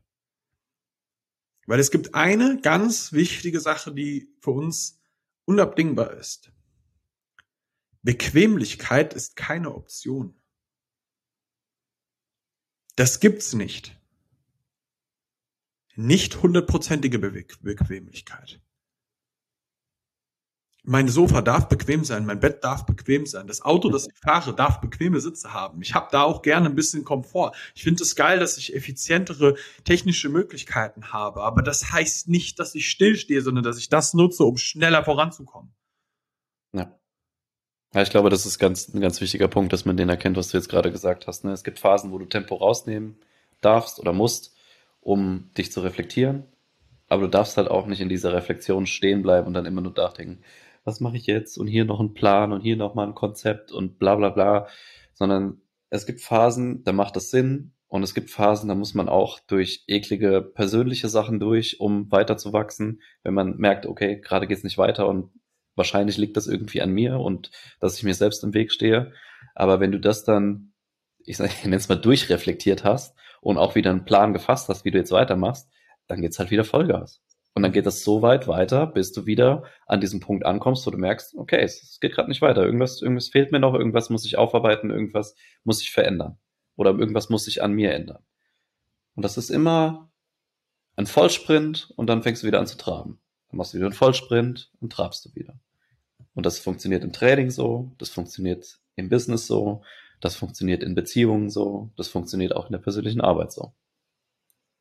Weil 1.70 1.80
es 1.80 1.92
gibt 1.92 2.16
eine 2.16 2.60
ganz 2.60 3.14
wichtige 3.14 3.60
Sache, 3.60 3.94
die 3.94 4.34
für 4.42 4.50
uns 4.50 5.00
unabdingbar 5.46 6.14
ist. 6.14 6.52
Bequemlichkeit 8.02 9.14
ist 9.14 9.36
keine 9.36 9.76
Option. 9.76 10.34
Das 12.96 13.20
gibt's 13.20 13.54
nicht. 13.54 14.02
Nicht 15.94 16.42
hundertprozentige 16.42 17.20
Be 17.20 17.46
Bequemlichkeit. 17.62 18.60
Mein 20.89 21.08
Sofa 21.08 21.43
darf 21.43 21.69
bequem 21.69 22.04
sein, 22.04 22.25
mein 22.25 22.39
Bett 22.39 22.63
darf 22.63 22.88
bequem 22.88 23.28
sein, 23.28 23.45
das 23.45 23.62
Auto, 23.62 23.91
das 23.91 24.08
ich 24.08 24.17
fahre, 24.17 24.56
darf 24.56 24.82
bequeme 24.82 25.21
Sitze 25.21 25.54
haben. 25.54 25.84
Ich 25.84 25.93
habe 25.93 26.08
da 26.12 26.23
auch 26.23 26.41
gerne 26.41 26.67
ein 26.67 26.73
bisschen 26.73 27.04
Komfort. 27.04 27.52
Ich 27.75 27.84
finde 27.84 28.02
es 28.02 28.15
geil, 28.15 28.39
dass 28.39 28.58
ich 28.58 28.75
effizientere 28.75 29.54
technische 29.84 30.30
Möglichkeiten 30.30 31.13
habe, 31.13 31.43
aber 31.43 31.62
das 31.62 31.91
heißt 31.91 32.28
nicht, 32.28 32.58
dass 32.58 32.73
ich 32.73 32.89
stillstehe, 32.89 33.43
sondern 33.43 33.63
dass 33.63 33.78
ich 33.78 33.89
das 33.89 34.15
nutze, 34.15 34.43
um 34.43 34.58
schneller 34.58 35.04
voranzukommen. 35.04 35.71
Ja. 36.73 36.99
Ja, 37.93 38.02
ich 38.02 38.10
glaube, 38.10 38.32
das 38.32 38.47
ist 38.47 38.58
ganz, 38.58 38.91
ein 38.91 38.99
ganz 38.99 39.21
wichtiger 39.21 39.47
Punkt, 39.47 39.71
dass 39.71 39.86
man 39.86 39.95
den 39.95 40.10
erkennt, 40.10 40.38
was 40.38 40.49
du 40.49 40.58
jetzt 40.58 40.69
gerade 40.69 40.91
gesagt 40.91 41.28
hast. 41.28 41.43
Ne? 41.43 41.52
Es 41.52 41.63
gibt 41.63 41.78
Phasen, 41.78 42.12
wo 42.12 42.17
du 42.17 42.25
Tempo 42.25 42.56
rausnehmen 42.56 43.15
darfst 43.62 43.99
oder 43.99 44.12
musst, 44.12 44.56
um 45.02 45.52
dich 45.56 45.71
zu 45.71 45.82
reflektieren. 45.82 46.45
Aber 47.08 47.23
du 47.23 47.28
darfst 47.28 47.58
halt 47.58 47.67
auch 47.67 47.86
nicht 47.86 48.02
in 48.02 48.10
dieser 48.10 48.34
Reflexion 48.34 48.88
stehen 48.88 49.21
bleiben 49.21 49.45
und 49.45 49.54
dann 49.54 49.65
immer 49.65 49.82
nur 49.82 49.93
nachdenken, 49.93 50.43
was 50.84 51.00
mache 51.00 51.18
ich 51.18 51.26
jetzt? 51.26 51.58
Und 51.58 51.68
hier 51.68 51.86
noch 51.86 52.00
ein 52.00 52.13
Plan 52.13 52.52
und 52.52 52.62
hier 52.62 52.78
noch 52.78 52.96
mal 52.96 53.08
ein 53.08 53.15
Konzept 53.15 53.72
und 53.72 54.00
bla 54.00 54.15
bla 54.15 54.30
bla. 54.30 54.68
Sondern 55.13 55.62
es 55.89 56.06
gibt 56.06 56.22
Phasen, 56.22 56.84
da 56.84 56.94
macht 56.94 57.15
das 57.15 57.30
Sinn. 57.30 57.74
Und 57.88 58.04
es 58.04 58.13
gibt 58.13 58.30
Phasen, 58.30 58.70
da 58.70 58.76
muss 58.76 58.94
man 58.94 59.10
auch 59.10 59.39
durch 59.39 59.84
eklige 59.88 60.42
persönliche 60.42 61.10
Sachen 61.10 61.39
durch, 61.39 61.80
um 61.80 62.12
weiterzuwachsen. 62.12 63.02
Wenn 63.24 63.34
man 63.34 63.58
merkt, 63.58 63.88
okay, 63.88 64.22
gerade 64.22 64.46
geht's 64.46 64.63
nicht 64.63 64.78
weiter 64.78 65.08
und 65.08 65.32
wahrscheinlich 65.76 66.18
liegt 66.18 66.38
das 66.38 66.46
irgendwie 66.46 66.82
an 66.84 66.92
mir 66.92 67.20
und 67.20 67.50
dass 67.80 67.98
ich 67.98 68.04
mir 68.04 68.13
selbst 68.13 68.44
im 68.44 68.54
Weg 68.54 68.72
stehe. 68.72 69.12
Aber 69.56 69.80
wenn 69.80 69.92
du 69.92 70.00
das 70.00 70.24
dann, 70.24 70.74
ich, 71.26 71.38
sag, 71.38 71.50
ich 71.58 71.63
nenne 71.63 71.78
es 71.78 71.89
mal 71.89 71.96
durchreflektiert 71.96 72.84
hast 72.84 73.18
und 73.42 73.58
auch 73.58 73.74
wieder 73.74 73.89
einen 73.89 74.06
Plan 74.06 74.34
gefasst 74.34 74.70
hast, 74.70 74.86
wie 74.86 74.92
du 74.92 75.00
jetzt 75.00 75.12
weitermachst, 75.12 75.68
dann 76.08 76.22
geht's 76.22 76.38
halt 76.38 76.52
wieder 76.52 76.63
Vollgas. 76.63 77.22
Und 77.54 77.64
dann 77.64 77.72
geht 77.72 77.86
das 77.86 78.04
so 78.04 78.22
weit 78.22 78.48
weiter, 78.48 78.88
bis 78.88 79.12
du 79.12 79.26
wieder 79.26 79.64
an 79.86 80.00
diesem 80.00 80.20
Punkt 80.20 80.46
ankommst, 80.46 80.86
wo 80.86 80.92
du 80.92 80.98
merkst, 80.98 81.36
okay, 81.36 81.60
es, 81.62 81.82
es 81.82 82.00
geht 82.00 82.14
gerade 82.14 82.30
nicht 82.30 82.42
weiter. 82.42 82.64
Irgendwas, 82.64 83.02
irgendwas 83.02 83.30
fehlt 83.30 83.52
mir 83.52 83.60
noch, 83.60 83.74
irgendwas 83.74 84.10
muss 84.10 84.26
ich 84.26 84.38
aufarbeiten, 84.38 84.90
irgendwas 84.92 85.36
muss 85.64 85.82
ich 85.82 85.92
verändern. 85.92 86.38
Oder 86.76 86.92
irgendwas 86.92 87.30
muss 87.30 87.46
sich 87.46 87.62
an 87.62 87.74
mir 87.74 87.94
ändern. 87.94 88.24
Und 89.16 89.24
das 89.24 89.38
ist 89.38 89.50
immer 89.50 90.10
ein 90.96 91.08
Vollsprint 91.08 91.92
und 91.96 92.08
dann 92.08 92.24
fängst 92.24 92.44
du 92.44 92.48
wieder 92.48 92.60
an 92.60 92.68
zu 92.68 92.78
traben. 92.78 93.20
Dann 93.50 93.58
machst 93.58 93.74
du 93.74 93.78
wieder 93.78 93.88
einen 93.88 93.96
Vollsprint 93.96 94.72
und 94.80 94.94
trabst 94.94 95.26
du 95.26 95.36
wieder. 95.36 95.60
Und 96.36 96.46
das 96.46 96.60
funktioniert 96.60 97.04
im 97.04 97.12
Training 97.12 97.50
so, 97.50 97.92
das 97.98 98.10
funktioniert 98.10 98.80
im 98.96 99.10
Business 99.10 99.48
so, 99.48 99.82
das 100.22 100.36
funktioniert 100.36 100.84
in 100.84 100.96
Beziehungen 100.96 101.50
so, 101.50 101.92
das 101.98 102.08
funktioniert 102.08 102.56
auch 102.56 102.68
in 102.68 102.74
der 102.74 102.80
persönlichen 102.80 103.22
Arbeit 103.22 103.52
so. 103.52 103.74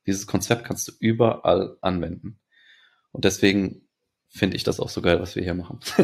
Dieses 0.07 0.27
Konzept 0.27 0.65
kannst 0.65 0.89
du 0.89 0.93
überall 1.01 1.77
anwenden. 1.81 2.41
Und 3.13 3.25
deswegen 3.25 3.89
finde 4.29 4.57
ich 4.57 4.65
das 4.65 4.81
auch 4.81 4.89
so 4.89 5.03
geil, 5.03 5.21
was 5.21 5.37
wir 5.37 5.43
hier 5.43 5.55
machen. 5.55 5.81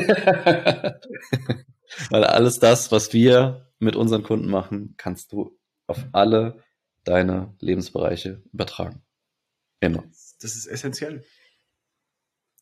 Weil 2.10 2.24
alles 2.24 2.58
das, 2.58 2.90
was 2.90 3.12
wir 3.12 3.70
mit 3.78 3.96
unseren 3.96 4.22
Kunden 4.22 4.48
machen, 4.48 4.94
kannst 4.96 5.32
du 5.32 5.58
auf 5.86 6.04
alle 6.12 6.62
deine 7.04 7.54
Lebensbereiche 7.60 8.42
übertragen. 8.52 9.02
Immer. 9.80 10.04
Das 10.40 10.56
ist 10.56 10.66
essentiell. 10.66 11.24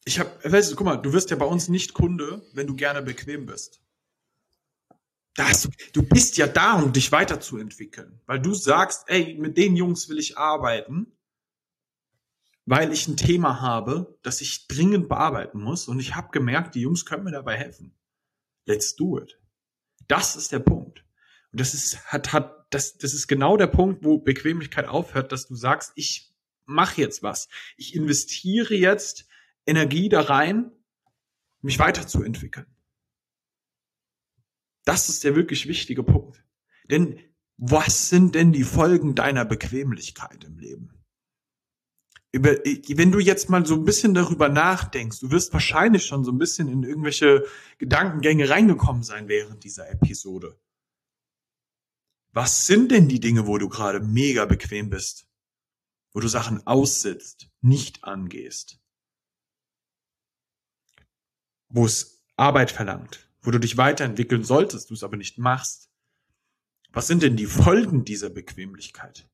Ich 0.05 0.19
habe, 0.19 0.31
weißt 0.43 0.73
du, 0.73 0.77
guck 0.77 0.87
mal, 0.87 0.97
du 0.97 1.13
wirst 1.13 1.31
ja 1.31 1.37
bei 1.37 1.47
uns 1.47 1.69
nicht 1.69 1.95
Kunde, 1.95 2.43
wenn 2.53 2.67
du 2.67 2.75
gerne 2.75 3.03
bequem 3.03 3.47
bist. 3.47 3.81
Das, 5.35 5.69
du 5.93 6.03
bist 6.03 6.37
ja 6.37 6.47
da, 6.47 6.75
um 6.75 6.93
dich 6.93 7.13
weiterzuentwickeln, 7.13 8.21
weil 8.27 8.41
du 8.41 8.53
sagst, 8.53 9.05
ey, 9.07 9.39
mit 9.39 9.57
den 9.57 9.77
Jungs 9.77 10.09
will 10.09 10.19
ich 10.19 10.37
arbeiten 10.37 11.12
weil 12.65 12.93
ich 12.93 13.09
ein 13.09 13.17
Thema 13.17 13.61
habe, 13.61 14.19
das 14.23 14.41
ich 14.41 14.69
dringend 14.69 15.09
bearbeiten 15.09 15.61
muss 15.61 15.89
und 15.89 15.99
ich 15.99 16.15
habe 16.15 16.31
gemerkt, 16.31 16.75
die 16.75 16.81
Jungs 16.81 17.05
können 17.05 17.25
mir 17.25 17.33
dabei 17.33 17.57
helfen. 17.57 17.97
Let's 18.67 18.95
do 18.95 19.19
it. 19.19 19.41
Das 20.09 20.37
ist 20.37 20.53
der 20.53 20.61
Punkt. 20.61 21.05
Und 21.51 21.61
das 21.61 21.75
ist 21.75 22.13
hat 22.13 22.33
hat 22.33 22.67
das 22.71 22.97
das 22.99 23.15
ist 23.15 23.27
genau 23.27 23.57
der 23.57 23.67
Punkt, 23.67 24.05
wo 24.05 24.19
Bequemlichkeit 24.19 24.87
aufhört, 24.87 25.33
dass 25.33 25.47
du 25.47 25.55
sagst, 25.55 25.93
ich 25.97 26.33
mache 26.65 27.01
jetzt 27.01 27.23
was. 27.23 27.49
Ich 27.77 27.95
investiere 27.95 28.75
jetzt 28.75 29.27
Energie 29.67 30.09
da 30.09 30.23
rein, 30.23 30.71
mich 31.61 31.79
weiterzuentwickeln. 31.79 32.67
Das 34.85 35.09
ist 35.09 35.25
der 35.25 35.37
wirklich 35.37 35.69
wichtige 35.69 36.03
Punkt. 36.03 36.45
Denn 36.91 37.21
was 37.57 38.09
sind 38.09 38.35
denn 38.35 38.53
die 38.53 38.65
Folgen 38.65 39.15
deiner 39.15 39.45
Bequemlichkeit 39.45 40.45
im 40.45 40.59
Leben? 40.59 41.02
Über, 42.33 42.53
wenn 42.65 43.13
du 43.13 43.19
jetzt 43.19 43.51
mal 43.51 43.65
so 43.67 43.75
ein 43.75 43.85
bisschen 43.85 44.15
darüber 44.15 44.49
nachdenkst, 44.49 45.21
du 45.21 45.31
wirst 45.31 45.53
wahrscheinlich 45.53 46.07
schon 46.07 46.25
so 46.25 46.33
ein 46.33 46.39
bisschen 46.39 46.69
in 46.69 46.83
irgendwelche 46.83 47.47
Gedankengänge 47.77 48.49
reingekommen 48.49 49.03
sein 49.03 49.29
während 49.29 49.65
dieser 49.65 49.91
Episode. 49.91 50.59
Was 52.33 52.67
sind 52.67 52.91
denn 52.91 53.09
die 53.09 53.21
Dinge, 53.21 53.47
wo 53.47 53.59
du 53.59 53.69
gerade 53.69 54.01
mega 54.01 54.47
bequem 54.47 54.89
bist? 54.89 55.29
Wo 56.15 56.21
du 56.21 56.29
Sachen 56.29 56.67
aussitzt, 56.67 57.51
nicht 57.61 58.03
angehst? 58.05 58.81
Wo 61.69 61.85
es 61.85 62.25
Arbeit 62.37 62.71
verlangt, 62.71 63.31
wo 63.43 63.51
du 63.51 63.61
dich 63.61 63.77
weiterentwickeln 63.77 64.43
solltest, 64.43 64.89
du 64.89 64.95
es 64.95 65.05
aber 65.05 65.19
nicht 65.19 65.37
machst? 65.37 65.91
Was 66.93 67.07
sind 67.07 67.23
denn 67.23 67.37
die 67.37 67.47
Folgen 67.47 68.05
dieser 68.07 68.31
Bequemlichkeit? 68.31 69.29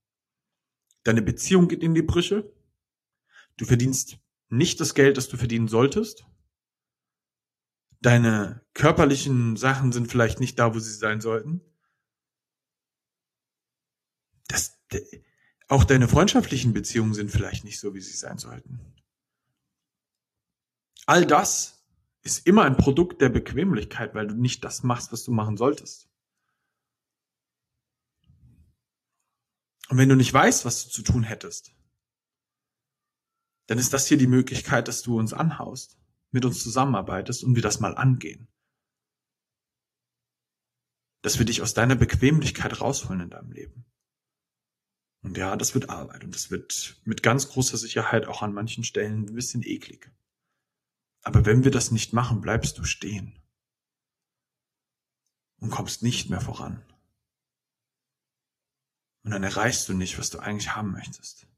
Deine 1.04 1.22
Beziehung 1.22 1.68
geht 1.68 1.84
in 1.84 1.94
die 1.94 2.02
Brüche, 2.02 2.52
Du 3.58 3.66
verdienst 3.66 4.18
nicht 4.48 4.80
das 4.80 4.94
Geld, 4.94 5.16
das 5.16 5.28
du 5.28 5.36
verdienen 5.36 5.68
solltest. 5.68 6.24
Deine 8.00 8.64
körperlichen 8.72 9.56
Sachen 9.56 9.92
sind 9.92 10.08
vielleicht 10.08 10.40
nicht 10.40 10.58
da, 10.58 10.74
wo 10.74 10.78
sie 10.78 10.94
sein 10.94 11.20
sollten. 11.20 11.60
Das, 14.46 14.78
auch 15.66 15.84
deine 15.84 16.08
freundschaftlichen 16.08 16.72
Beziehungen 16.72 17.12
sind 17.12 17.30
vielleicht 17.30 17.64
nicht 17.64 17.80
so, 17.80 17.94
wie 17.94 18.00
sie 18.00 18.16
sein 18.16 18.38
sollten. 18.38 18.94
All 21.06 21.26
das 21.26 21.84
ist 22.22 22.46
immer 22.46 22.64
ein 22.64 22.76
Produkt 22.76 23.20
der 23.20 23.28
Bequemlichkeit, 23.28 24.14
weil 24.14 24.28
du 24.28 24.34
nicht 24.34 24.62
das 24.62 24.84
machst, 24.84 25.12
was 25.12 25.24
du 25.24 25.32
machen 25.32 25.56
solltest. 25.56 26.08
Und 29.88 29.98
wenn 29.98 30.08
du 30.08 30.16
nicht 30.16 30.32
weißt, 30.32 30.64
was 30.64 30.84
du 30.84 30.90
zu 30.90 31.02
tun 31.02 31.24
hättest, 31.24 31.74
dann 33.68 33.78
ist 33.78 33.92
das 33.92 34.06
hier 34.06 34.16
die 34.16 34.26
Möglichkeit, 34.26 34.88
dass 34.88 35.02
du 35.02 35.18
uns 35.18 35.34
anhaust, 35.34 35.98
mit 36.30 36.44
uns 36.44 36.62
zusammenarbeitest 36.62 37.44
und 37.44 37.54
wir 37.54 37.62
das 37.62 37.80
mal 37.80 37.94
angehen. 37.96 38.48
Dass 41.22 41.38
wir 41.38 41.44
dich 41.44 41.60
aus 41.60 41.74
deiner 41.74 41.94
Bequemlichkeit 41.94 42.80
rausholen 42.80 43.20
in 43.20 43.30
deinem 43.30 43.52
Leben. 43.52 43.84
Und 45.22 45.36
ja, 45.36 45.54
das 45.54 45.74
wird 45.74 45.90
Arbeit 45.90 46.24
und 46.24 46.34
das 46.34 46.50
wird 46.50 46.98
mit 47.04 47.22
ganz 47.22 47.48
großer 47.50 47.76
Sicherheit 47.76 48.26
auch 48.26 48.40
an 48.40 48.54
manchen 48.54 48.84
Stellen 48.84 49.26
ein 49.26 49.34
bisschen 49.34 49.62
eklig. 49.62 50.10
Aber 51.22 51.44
wenn 51.44 51.64
wir 51.64 51.70
das 51.70 51.90
nicht 51.90 52.14
machen, 52.14 52.40
bleibst 52.40 52.78
du 52.78 52.84
stehen 52.84 53.38
und 55.60 55.68
kommst 55.68 56.02
nicht 56.02 56.30
mehr 56.30 56.40
voran. 56.40 56.82
Und 59.24 59.32
dann 59.32 59.42
erreichst 59.42 59.86
du 59.90 59.92
nicht, 59.92 60.18
was 60.18 60.30
du 60.30 60.38
eigentlich 60.38 60.74
haben 60.74 60.92
möchtest 60.92 61.48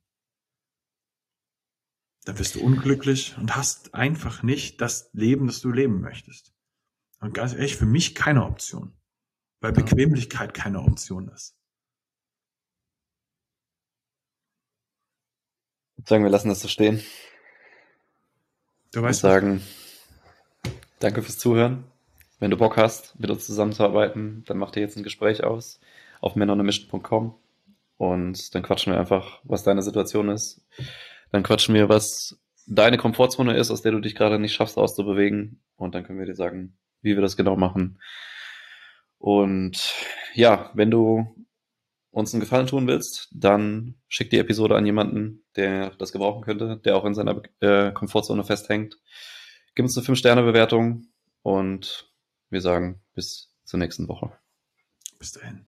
dann 2.25 2.39
wirst 2.39 2.55
du 2.55 2.63
unglücklich 2.63 3.37
und 3.39 3.57
hast 3.57 3.95
einfach 3.95 4.43
nicht 4.43 4.81
das 4.81 5.11
Leben, 5.13 5.47
das 5.47 5.61
du 5.61 5.71
leben 5.71 6.01
möchtest. 6.01 6.53
Und 7.21 7.35
ganz 7.35 7.53
ehrlich, 7.53 7.77
für 7.77 7.87
mich 7.87 8.15
keine 8.15 8.45
Option. 8.45 8.95
Weil 9.61 9.73
Bequemlichkeit 9.73 10.55
keine 10.55 10.81
Option 10.81 11.29
ist. 11.29 11.55
Ich 15.97 16.09
sagen, 16.09 16.25
wir 16.25 16.31
lassen 16.31 16.49
das 16.49 16.61
so 16.61 16.69
stehen. 16.69 17.03
Du 18.93 19.03
weißt. 19.03 19.23
Und 19.23 19.31
sagen, 19.31 19.63
danke 20.99 21.23
fürs 21.23 21.39
Zuhören. 21.39 21.85
Wenn 22.39 22.51
du 22.51 22.57
Bock 22.57 22.79
hast, 22.79 23.21
mit 23.21 23.31
uns 23.31 23.45
zusammenzuarbeiten, 23.45 24.45
dann 24.47 24.57
mach 24.57 24.71
dir 24.71 24.81
jetzt 24.81 24.97
ein 24.97 25.03
Gespräch 25.03 25.45
aus 25.45 25.79
auf 26.23 26.37
menonemission.com 26.37 27.35
und 27.99 28.55
dann 28.55 28.63
quatschen 28.63 28.95
wir 28.95 29.01
einfach, 29.01 29.41
was 29.45 29.63
deine 29.63 29.83
Situation 29.83 30.31
ist 30.31 30.63
dann 31.31 31.43
quatschen 31.43 31.75
wir, 31.75 31.89
was 31.89 32.39
deine 32.67 32.99
Komfortzone 32.99 33.57
ist, 33.57 33.71
aus 33.71 33.83
der 33.83 33.93
du 33.93 34.01
dich 34.01 34.15
gerade 34.15 34.39
nicht 34.39 34.55
schaffst 34.55 34.79
auszubewegen. 34.79 35.63
Und 35.77 35.95
dann 35.95 36.05
können 36.05 36.19
wir 36.19 36.27
dir 36.27 36.37
sagen, 36.37 36.79
wie 37.03 37.15
wir 37.17 37.23
das 37.23 37.37
genau 37.37 37.57
machen. 37.57 38.01
Und 39.19 39.95
ja, 40.35 40.71
wenn 40.75 40.91
du 40.91 41.27
uns 42.11 42.33
einen 42.33 42.41
Gefallen 42.41 42.67
tun 42.67 42.87
willst, 42.87 43.29
dann 43.33 43.97
schick 44.09 44.31
die 44.31 44.39
Episode 44.39 44.77
an 44.77 44.87
jemanden, 44.87 45.45
der 45.57 45.91
das 45.91 46.13
gebrauchen 46.13 46.43
könnte, 46.43 46.81
der 46.85 46.97
auch 46.97 47.05
in 47.05 47.15
seiner 47.15 47.43
äh, 47.61 47.93
Komfortzone 47.93 48.45
festhängt. 48.45 48.99
Gib 49.75 49.85
uns 49.85 49.97
eine 49.97 50.07
5-Sterne-Bewertung 50.07 51.07
und 51.43 52.11
wir 52.51 52.61
sagen 52.61 53.01
bis 53.15 53.55
zur 53.65 53.79
nächsten 53.79 54.09
Woche. 54.09 54.33
Bis 55.19 55.33
dahin. 55.33 55.59